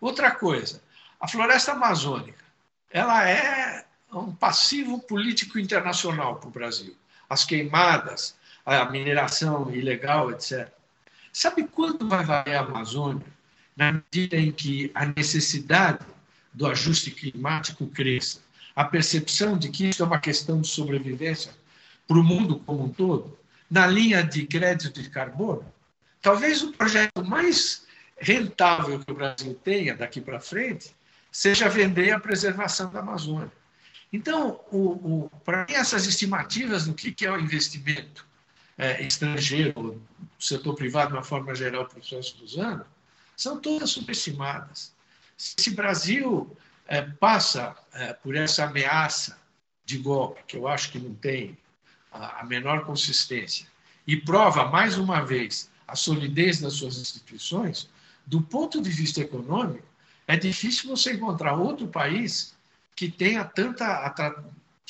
Outra 0.00 0.30
coisa, 0.30 0.82
a 1.18 1.28
floresta 1.28 1.72
amazônica, 1.72 2.44
ela 2.90 3.28
é 3.28 3.84
um 4.12 4.34
passivo 4.34 5.00
político 5.00 5.58
internacional 5.58 6.36
para 6.36 6.48
o 6.48 6.52
Brasil. 6.52 6.96
As 7.28 7.44
queimadas, 7.44 8.36
a 8.64 8.84
mineração 8.86 9.70
ilegal, 9.74 10.30
etc. 10.30 10.70
Sabe 11.32 11.64
quanto 11.64 12.06
vai 12.06 12.24
valer 12.24 12.56
a 12.56 12.60
Amazônia 12.60 13.26
na 13.76 13.92
medida 13.92 14.36
em 14.36 14.52
que 14.52 14.90
a 14.94 15.06
necessidade 15.06 16.04
do 16.52 16.66
ajuste 16.66 17.10
climático 17.10 17.86
cresça, 17.86 18.40
a 18.74 18.84
percepção 18.84 19.56
de 19.56 19.68
que 19.68 19.88
isso 19.88 20.02
é 20.02 20.06
uma 20.06 20.18
questão 20.18 20.60
de 20.60 20.68
sobrevivência 20.68 21.52
para 22.06 22.18
o 22.18 22.24
mundo 22.24 22.58
como 22.60 22.84
um 22.84 22.88
todo? 22.88 23.40
na 23.70 23.86
linha 23.86 24.22
de 24.22 24.46
crédito 24.46 25.00
de 25.00 25.08
carbono, 25.08 25.64
talvez 26.20 26.62
o 26.62 26.72
projeto 26.72 27.24
mais 27.24 27.86
rentável 28.18 28.98
que 28.98 29.12
o 29.12 29.14
Brasil 29.14 29.54
tenha 29.62 29.94
daqui 29.94 30.20
para 30.20 30.40
frente 30.40 30.94
seja 31.30 31.68
vender 31.68 32.10
a 32.10 32.18
preservação 32.18 32.90
da 32.90 32.98
Amazônia. 32.98 33.52
Então, 34.12 34.60
para 35.44 35.64
mim, 35.64 35.74
essas 35.74 36.04
estimativas 36.04 36.86
do 36.86 36.92
que, 36.92 37.12
que 37.12 37.24
é 37.24 37.30
o 37.30 37.38
investimento 37.38 38.26
é, 38.80 39.02
estrangeiro, 39.02 40.02
setor 40.38 40.74
privado, 40.74 41.08
de 41.08 41.16
uma 41.18 41.22
forma 41.22 41.54
geral, 41.54 41.84
para 41.84 41.98
os 41.98 42.08
próximos 42.08 42.56
anos, 42.56 42.86
são 43.36 43.60
todas 43.60 43.90
subestimadas. 43.90 44.94
Se 45.36 45.68
o 45.68 45.74
Brasil 45.74 46.56
é, 46.86 47.02
passa 47.02 47.76
é, 47.92 48.14
por 48.14 48.34
essa 48.34 48.64
ameaça 48.64 49.38
de 49.84 49.98
golpe, 49.98 50.42
que 50.46 50.56
eu 50.56 50.66
acho 50.66 50.90
que 50.92 50.98
não 50.98 51.14
tem 51.14 51.58
a 52.10 52.42
menor 52.44 52.86
consistência, 52.86 53.66
e 54.06 54.16
prova, 54.16 54.64
mais 54.64 54.96
uma 54.96 55.20
vez, 55.20 55.70
a 55.86 55.94
solidez 55.94 56.58
das 56.58 56.72
suas 56.72 56.96
instituições, 56.96 57.88
do 58.26 58.40
ponto 58.40 58.80
de 58.80 58.88
vista 58.88 59.20
econômico, 59.20 59.86
é 60.26 60.38
difícil 60.38 60.88
você 60.88 61.12
encontrar 61.12 61.54
outro 61.54 61.86
país 61.86 62.56
que 62.96 63.10
tenha 63.10 63.44
tanta 63.44 64.06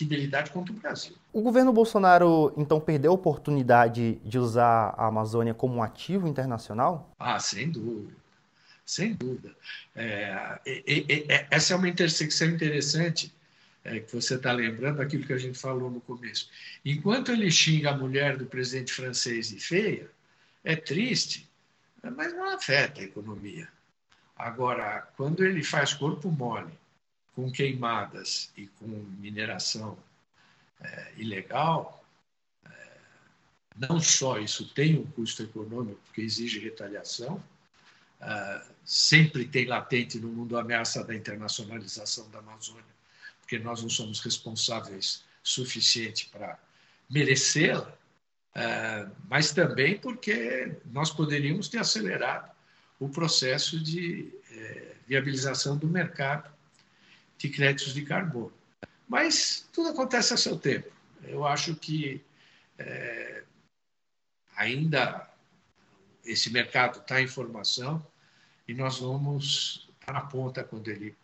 atratividade 0.04 0.50
quanto 0.50 0.70
o 0.70 0.74
Brasil. 0.74 1.14
O 1.32 1.42
governo 1.42 1.72
Bolsonaro, 1.72 2.52
então, 2.56 2.80
perdeu 2.80 3.12
a 3.12 3.14
oportunidade 3.14 4.20
de 4.24 4.38
usar 4.38 4.94
a 4.96 5.06
Amazônia 5.06 5.54
como 5.54 5.76
um 5.76 5.82
ativo 5.82 6.26
internacional? 6.26 7.10
Ah, 7.18 7.38
sem 7.38 7.70
dúvida. 7.70 8.14
Sem 8.84 9.14
dúvida. 9.14 9.54
É, 9.94 10.58
é, 10.66 11.46
essa 11.50 11.74
é 11.74 11.76
uma 11.76 11.88
intersecção 11.88 12.48
interessante 12.48 13.32
é, 13.84 14.00
que 14.00 14.14
você 14.14 14.34
está 14.34 14.52
lembrando 14.52 15.00
aquilo 15.00 15.24
que 15.24 15.32
a 15.32 15.38
gente 15.38 15.58
falou 15.58 15.90
no 15.90 16.00
começo. 16.00 16.48
Enquanto 16.84 17.30
ele 17.30 17.50
xinga 17.50 17.90
a 17.90 17.96
mulher 17.96 18.36
do 18.36 18.46
presidente 18.46 18.92
francês 18.92 19.48
de 19.48 19.60
feia, 19.60 20.10
é 20.64 20.76
triste, 20.76 21.48
mas 22.02 22.32
não 22.32 22.52
afeta 22.52 23.00
a 23.00 23.04
economia. 23.04 23.68
Agora, 24.36 25.06
quando 25.16 25.44
ele 25.44 25.62
faz 25.62 25.92
corpo 25.92 26.30
mole 26.30 26.72
com 27.40 27.50
queimadas 27.50 28.52
e 28.54 28.66
com 28.66 28.86
mineração 29.18 29.96
é, 30.78 31.12
ilegal, 31.16 32.04
é, 32.66 32.98
não 33.76 33.98
só 33.98 34.38
isso 34.38 34.68
tem 34.74 34.98
um 34.98 35.06
custo 35.06 35.42
econômico, 35.42 35.98
porque 36.04 36.20
exige 36.20 36.58
retaliação, 36.58 37.42
é, 38.20 38.62
sempre 38.84 39.46
tem 39.46 39.64
latente 39.64 40.18
no 40.18 40.28
mundo 40.28 40.58
a 40.58 40.60
ameaça 40.60 41.02
da 41.02 41.14
internacionalização 41.14 42.28
da 42.28 42.40
Amazônia, 42.40 42.84
porque 43.40 43.58
nós 43.58 43.80
não 43.80 43.88
somos 43.88 44.20
responsáveis 44.20 45.24
suficiente 45.42 46.28
para 46.28 46.58
merecê-la, 47.08 47.90
é, 48.54 49.08
mas 49.30 49.52
também 49.52 49.98
porque 49.98 50.76
nós 50.92 51.10
poderíamos 51.10 51.70
ter 51.70 51.78
acelerado 51.78 52.50
o 52.98 53.08
processo 53.08 53.82
de 53.82 54.30
é, 54.50 54.94
viabilização 55.06 55.78
do 55.78 55.88
mercado 55.88 56.59
de 57.40 57.48
créditos 57.48 57.94
de 57.94 58.02
carbono. 58.02 58.52
Mas 59.08 59.66
tudo 59.72 59.88
acontece 59.88 60.34
a 60.34 60.36
seu 60.36 60.58
tempo. 60.58 60.88
Eu 61.24 61.46
acho 61.46 61.74
que 61.74 62.22
é, 62.78 63.42
ainda 64.54 65.26
esse 66.24 66.52
mercado 66.52 66.98
está 66.98 67.20
em 67.20 67.26
formação 67.26 68.04
e 68.68 68.74
nós 68.74 68.98
vamos 68.98 69.88
estar 69.98 70.12
na 70.12 70.20
ponta 70.20 70.62
quando 70.62 70.88
ele 70.88 71.16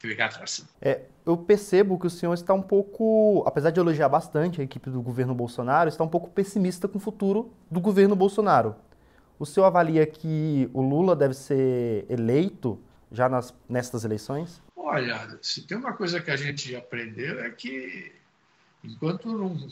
pegar 0.00 0.26
atração. 0.26 0.66
É, 0.82 1.06
eu 1.24 1.36
percebo 1.36 1.98
que 1.98 2.06
o 2.06 2.10
senhor 2.10 2.34
está 2.34 2.52
um 2.52 2.62
pouco, 2.62 3.42
apesar 3.46 3.70
de 3.70 3.80
elogiar 3.80 4.08
bastante 4.08 4.60
a 4.60 4.64
equipe 4.64 4.90
do 4.90 5.00
governo 5.00 5.34
Bolsonaro, 5.34 5.88
está 5.88 6.04
um 6.04 6.08
pouco 6.08 6.30
pessimista 6.30 6.86
com 6.86 6.98
o 6.98 7.00
futuro 7.00 7.52
do 7.70 7.80
governo 7.80 8.14
Bolsonaro. 8.14 8.76
O 9.38 9.46
senhor 9.46 9.66
avalia 9.66 10.06
que 10.06 10.68
o 10.74 10.82
Lula 10.82 11.16
deve 11.16 11.34
ser 11.34 12.04
eleito 12.08 12.78
já 13.10 13.28
nas, 13.28 13.54
nestas 13.68 14.04
eleições? 14.04 14.62
Olha, 14.90 15.38
se 15.42 15.60
tem 15.64 15.76
uma 15.76 15.92
coisa 15.92 16.18
que 16.18 16.30
a 16.30 16.36
gente 16.36 16.74
aprendeu 16.74 17.44
é 17.44 17.50
que 17.50 18.10
enquanto 18.82 19.28
não 19.28 19.68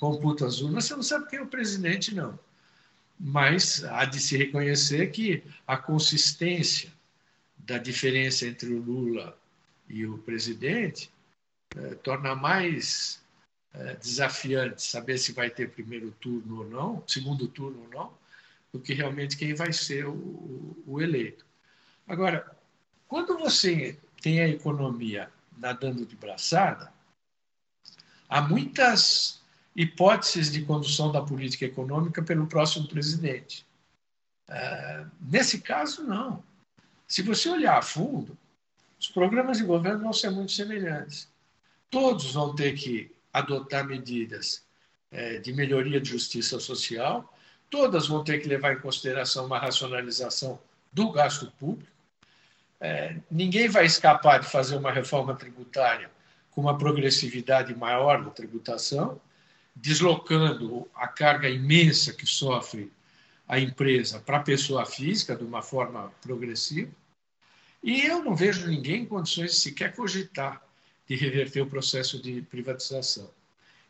computa 0.00 0.46
as 0.46 0.62
urnas, 0.62 0.86
você 0.86 0.96
não 0.96 1.02
sabe 1.02 1.28
quem 1.28 1.38
é 1.38 1.42
o 1.42 1.46
presidente, 1.46 2.14
não. 2.14 2.38
Mas 3.20 3.84
há 3.84 4.06
de 4.06 4.18
se 4.18 4.34
reconhecer 4.34 5.10
que 5.10 5.44
a 5.66 5.76
consistência 5.76 6.90
da 7.58 7.76
diferença 7.76 8.46
entre 8.46 8.72
o 8.72 8.80
Lula 8.80 9.38
e 9.86 10.06
o 10.06 10.16
presidente 10.16 11.10
eh, 11.76 11.94
torna 11.96 12.34
mais 12.34 13.22
eh, 13.74 13.96
desafiante 13.96 14.80
saber 14.80 15.18
se 15.18 15.32
vai 15.32 15.50
ter 15.50 15.72
primeiro 15.72 16.10
turno 16.12 16.60
ou 16.60 16.70
não, 16.70 17.04
segundo 17.06 17.46
turno 17.48 17.82
ou 17.82 17.88
não, 17.90 18.14
do 18.72 18.80
que 18.80 18.94
realmente 18.94 19.36
quem 19.36 19.52
vai 19.52 19.74
ser 19.74 20.06
o, 20.06 20.74
o 20.86 21.02
eleito. 21.02 21.44
Agora, 22.08 22.56
quando 23.06 23.36
você 23.38 23.98
tem 24.26 24.40
a 24.40 24.48
economia 24.48 25.30
nadando 25.56 26.04
de 26.04 26.16
braçada, 26.16 26.92
há 28.28 28.40
muitas 28.40 29.40
hipóteses 29.76 30.50
de 30.50 30.62
condução 30.62 31.12
da 31.12 31.22
política 31.22 31.64
econômica 31.64 32.20
pelo 32.20 32.48
próximo 32.48 32.88
presidente. 32.88 33.64
Uh, 34.48 35.08
nesse 35.20 35.60
caso, 35.60 36.02
não. 36.02 36.42
Se 37.06 37.22
você 37.22 37.48
olhar 37.48 37.78
a 37.78 37.82
fundo, 37.82 38.36
os 38.98 39.06
programas 39.06 39.58
de 39.58 39.64
governo 39.64 40.00
vão 40.00 40.12
ser 40.12 40.30
muito 40.30 40.50
semelhantes. 40.50 41.28
Todos 41.88 42.32
vão 42.32 42.52
ter 42.52 42.72
que 42.74 43.14
adotar 43.32 43.86
medidas 43.86 44.64
é, 45.12 45.38
de 45.38 45.52
melhoria 45.52 46.00
de 46.00 46.10
justiça 46.10 46.58
social, 46.58 47.32
todas 47.70 48.08
vão 48.08 48.24
ter 48.24 48.40
que 48.40 48.48
levar 48.48 48.72
em 48.72 48.80
consideração 48.80 49.46
uma 49.46 49.60
racionalização 49.60 50.58
do 50.92 51.12
gasto 51.12 51.48
público. 51.52 51.95
É, 52.80 53.16
ninguém 53.30 53.68
vai 53.68 53.86
escapar 53.86 54.40
de 54.40 54.46
fazer 54.46 54.76
uma 54.76 54.92
reforma 54.92 55.34
tributária 55.34 56.10
com 56.50 56.60
uma 56.60 56.76
progressividade 56.76 57.74
maior 57.74 58.24
da 58.24 58.30
tributação, 58.30 59.20
deslocando 59.74 60.88
a 60.94 61.06
carga 61.06 61.48
imensa 61.48 62.12
que 62.12 62.26
sofre 62.26 62.92
a 63.46 63.58
empresa 63.58 64.18
para 64.20 64.38
a 64.38 64.42
pessoa 64.42 64.84
física 64.84 65.36
de 65.36 65.44
uma 65.44 65.62
forma 65.62 66.12
progressiva. 66.20 66.90
E 67.82 68.04
eu 68.04 68.24
não 68.24 68.34
vejo 68.34 68.66
ninguém 68.66 69.02
em 69.02 69.06
condições 69.06 69.52
de 69.52 69.58
sequer 69.58 69.94
cogitar 69.94 70.62
de 71.06 71.14
reverter 71.14 71.60
o 71.60 71.66
processo 71.66 72.20
de 72.20 72.42
privatização. 72.42 73.30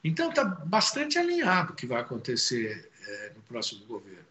Então, 0.05 0.29
está 0.29 0.45
bastante 0.45 1.19
alinhado 1.19 1.73
o 1.73 1.77
que 1.77 1.87
vai 1.87 2.01
acontecer 2.01 2.91
é, 3.09 3.33
no 3.35 3.43
próximo 3.43 3.85
governo. 3.87 4.27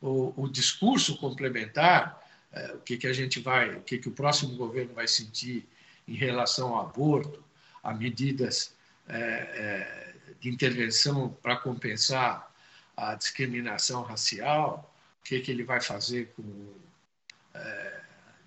O, 0.00 0.44
o 0.44 0.48
discurso 0.48 1.16
complementar, 1.16 2.19
é, 2.52 2.72
o 2.72 2.78
que, 2.80 2.96
que 2.96 3.06
a 3.06 3.12
gente 3.12 3.40
vai, 3.40 3.74
o 3.76 3.82
que, 3.82 3.98
que 3.98 4.08
o 4.08 4.12
próximo 4.12 4.56
governo 4.56 4.94
vai 4.94 5.06
sentir 5.06 5.66
em 6.06 6.14
relação 6.14 6.74
ao 6.74 6.86
aborto, 6.86 7.42
a 7.82 7.94
medidas 7.94 8.74
é, 9.08 10.14
de 10.40 10.48
intervenção 10.48 11.30
para 11.42 11.56
compensar 11.56 12.52
a 12.96 13.14
discriminação 13.14 14.02
racial, 14.02 14.94
o 15.20 15.24
que, 15.24 15.40
que 15.40 15.50
ele 15.50 15.64
vai 15.64 15.80
fazer 15.80 16.32
com 16.36 16.80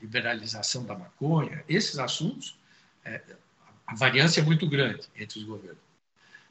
liberalização 0.01 0.83
da 0.85 0.97
maconha, 0.97 1.63
esses 1.67 1.97
assuntos, 1.97 2.57
a 3.87 3.95
variância 3.95 4.41
é 4.41 4.43
muito 4.43 4.67
grande 4.67 5.07
entre 5.15 5.39
os 5.39 5.45
governos. 5.45 5.81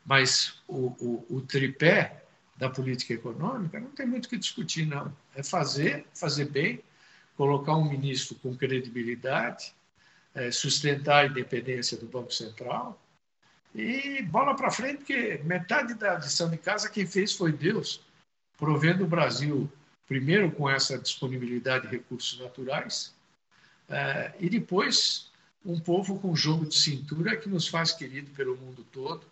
Mas 0.05 0.61
o, 0.67 0.87
o, 0.99 1.27
o 1.37 1.41
tripé 1.43 2.25
da 2.57 2.69
política 2.69 3.15
econômica 3.15 3.79
não 3.79 3.91
tem 3.91 4.07
muito 4.07 4.27
o 4.27 4.29
que 4.29 4.39
discutir, 4.39 4.87
não. 4.87 5.15
É 5.35 5.43
fazer, 5.43 6.07
fazer 6.15 6.47
bem, 6.47 6.83
colocar 7.37 7.77
um 7.77 7.89
ministro 7.89 8.37
com 8.37 8.57
credibilidade, 8.57 9.75
é, 10.35 10.51
sustentar 10.51 11.25
a 11.25 11.27
independência 11.27 11.97
do 11.97 12.07
Banco 12.07 12.33
Central 12.33 13.01
e 13.75 14.23
bola 14.23 14.55
para 14.55 14.71
frente, 14.71 14.99
porque 14.99 15.41
metade 15.45 15.95
da 15.95 16.17
lição 16.17 16.51
de 16.51 16.59
casa 16.59 16.91
quem 16.91 17.07
fez 17.07 17.35
foi 17.35 17.53
Deus, 17.53 18.01
provendo 18.57 19.05
o 19.05 19.09
Brasil, 19.09 19.71
primeiro 20.07 20.51
com 20.53 20.69
essa 20.69 20.99
disponibilidade 20.99 21.87
de 21.87 21.97
recursos 21.97 22.39
naturais, 22.39 23.15
é, 23.89 24.35
e 24.39 24.49
depois 24.49 25.31
um 25.65 25.79
povo 25.79 26.19
com 26.19 26.35
jogo 26.35 26.67
de 26.67 26.75
cintura 26.75 27.37
que 27.37 27.49
nos 27.49 27.69
faz 27.69 27.93
querido 27.93 28.31
pelo 28.33 28.57
mundo 28.57 28.85
todo, 28.93 29.25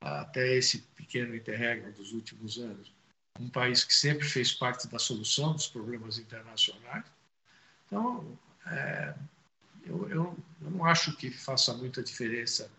até 0.00 0.56
esse 0.56 0.78
pequeno 0.96 1.34
interregno 1.34 1.92
dos 1.92 2.12
últimos 2.12 2.58
anos. 2.58 2.92
Um 3.38 3.48
país 3.48 3.84
que 3.84 3.94
sempre 3.94 4.26
fez 4.26 4.52
parte 4.52 4.88
da 4.88 4.98
solução 4.98 5.52
dos 5.52 5.68
problemas 5.68 6.18
internacionais. 6.18 7.04
Então, 7.92 8.24
é, 8.66 9.12
eu, 9.84 10.08
eu, 10.08 10.36
eu, 10.62 10.70
não 10.70 10.82
acho 10.86 11.14
que 11.14 11.30
faça 11.30 11.74
muita 11.74 12.02
diferença 12.02 12.70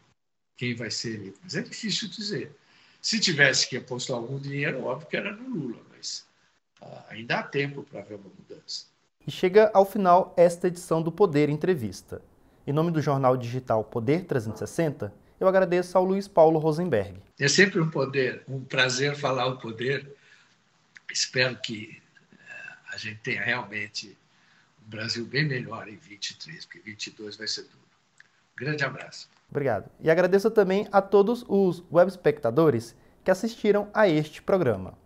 quem 0.57 0.73
vai 0.73 0.89
ser 0.89 1.13
eleito, 1.13 1.39
mas 1.43 1.55
é 1.55 1.61
difícil 1.61 2.09
dizer. 2.09 2.51
Se 2.99 3.19
tivesse 3.19 3.69
que 3.69 3.77
apostar 3.77 4.17
algum 4.17 4.39
dinheiro, 4.39 4.83
óbvio 4.83 5.07
que 5.07 5.15
era 5.15 5.31
no 5.31 5.47
Lula, 5.47 5.81
mas 5.95 6.25
ah, 6.81 7.05
ainda 7.09 7.37
há 7.37 7.43
tempo 7.43 7.83
para 7.83 7.99
haver 7.99 8.15
uma 8.15 8.31
mudança. 8.35 8.87
E 9.27 9.29
chega 9.29 9.69
ao 9.71 9.85
final 9.85 10.33
esta 10.35 10.67
edição 10.67 10.99
do 10.99 11.11
Poder 11.11 11.47
Entrevista. 11.47 12.19
Em 12.65 12.73
nome 12.73 12.89
do 12.89 12.99
jornal 12.99 13.37
digital 13.37 13.83
Poder 13.83 14.25
360, 14.25 15.13
eu 15.39 15.47
agradeço 15.47 15.95
ao 15.95 16.03
Luiz 16.03 16.27
Paulo 16.27 16.57
Rosenberg. 16.57 17.21
É 17.39 17.47
sempre 17.47 17.79
um 17.79 17.89
poder, 17.91 18.43
um 18.47 18.63
prazer 18.63 19.15
falar 19.15 19.45
o 19.45 19.59
poder. 19.59 20.15
Espero 21.11 21.55
que 21.61 22.01
eh, 22.31 22.75
a 22.91 22.97
gente 22.97 23.19
tenha 23.19 23.43
realmente 23.43 24.17
Brasil 24.85 25.25
bem 25.25 25.47
melhor 25.47 25.87
em 25.87 25.95
23, 25.95 26.65
porque 26.65 26.79
22 26.79 27.35
vai 27.37 27.47
ser 27.47 27.63
duro. 27.63 27.83
Grande 28.55 28.83
abraço. 28.83 29.29
Obrigado. 29.49 29.89
E 29.99 30.09
agradeço 30.09 30.49
também 30.51 30.87
a 30.91 31.01
todos 31.01 31.45
os 31.47 31.83
web 31.91 32.09
espectadores 32.09 32.95
que 33.23 33.31
assistiram 33.31 33.87
a 33.93 34.07
este 34.07 34.41
programa. 34.41 34.97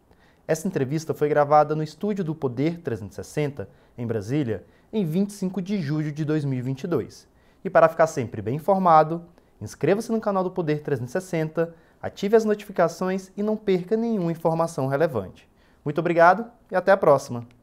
Essa 0.48 0.68
entrevista 0.68 1.14
foi 1.14 1.28
gravada 1.28 1.76
no 1.76 1.84
estúdio 1.84 2.24
do 2.24 2.34
Poder 2.34 2.80
360, 2.80 3.70
em 3.98 4.08
Brasília, 4.08 4.66
em 4.92 5.06
25 5.06 5.62
de 5.62 5.82
julho 5.82 6.12
de 6.12 6.24
2022. 6.24 7.28
E 7.64 7.70
para 7.70 7.90
ficar 7.90 8.08
sempre 8.08 8.42
bem 8.42 8.56
informado, 8.56 9.26
inscreva-se 9.60 10.12
no 10.12 10.22
canal 10.22 10.44
do 10.44 10.52
Poder 10.52 10.82
360, 10.82 11.76
ative 12.02 12.36
as 12.36 12.46
notificações 12.46 13.32
e 13.36 13.44
não 13.44 13.58
perca 13.58 13.98
nenhuma 13.98 14.32
informação 14.32 14.88
relevante. 14.88 15.50
Muito 15.84 16.00
obrigado 16.00 16.50
e 16.72 16.76
até 16.76 16.92
a 16.92 16.98
próxima! 16.98 17.57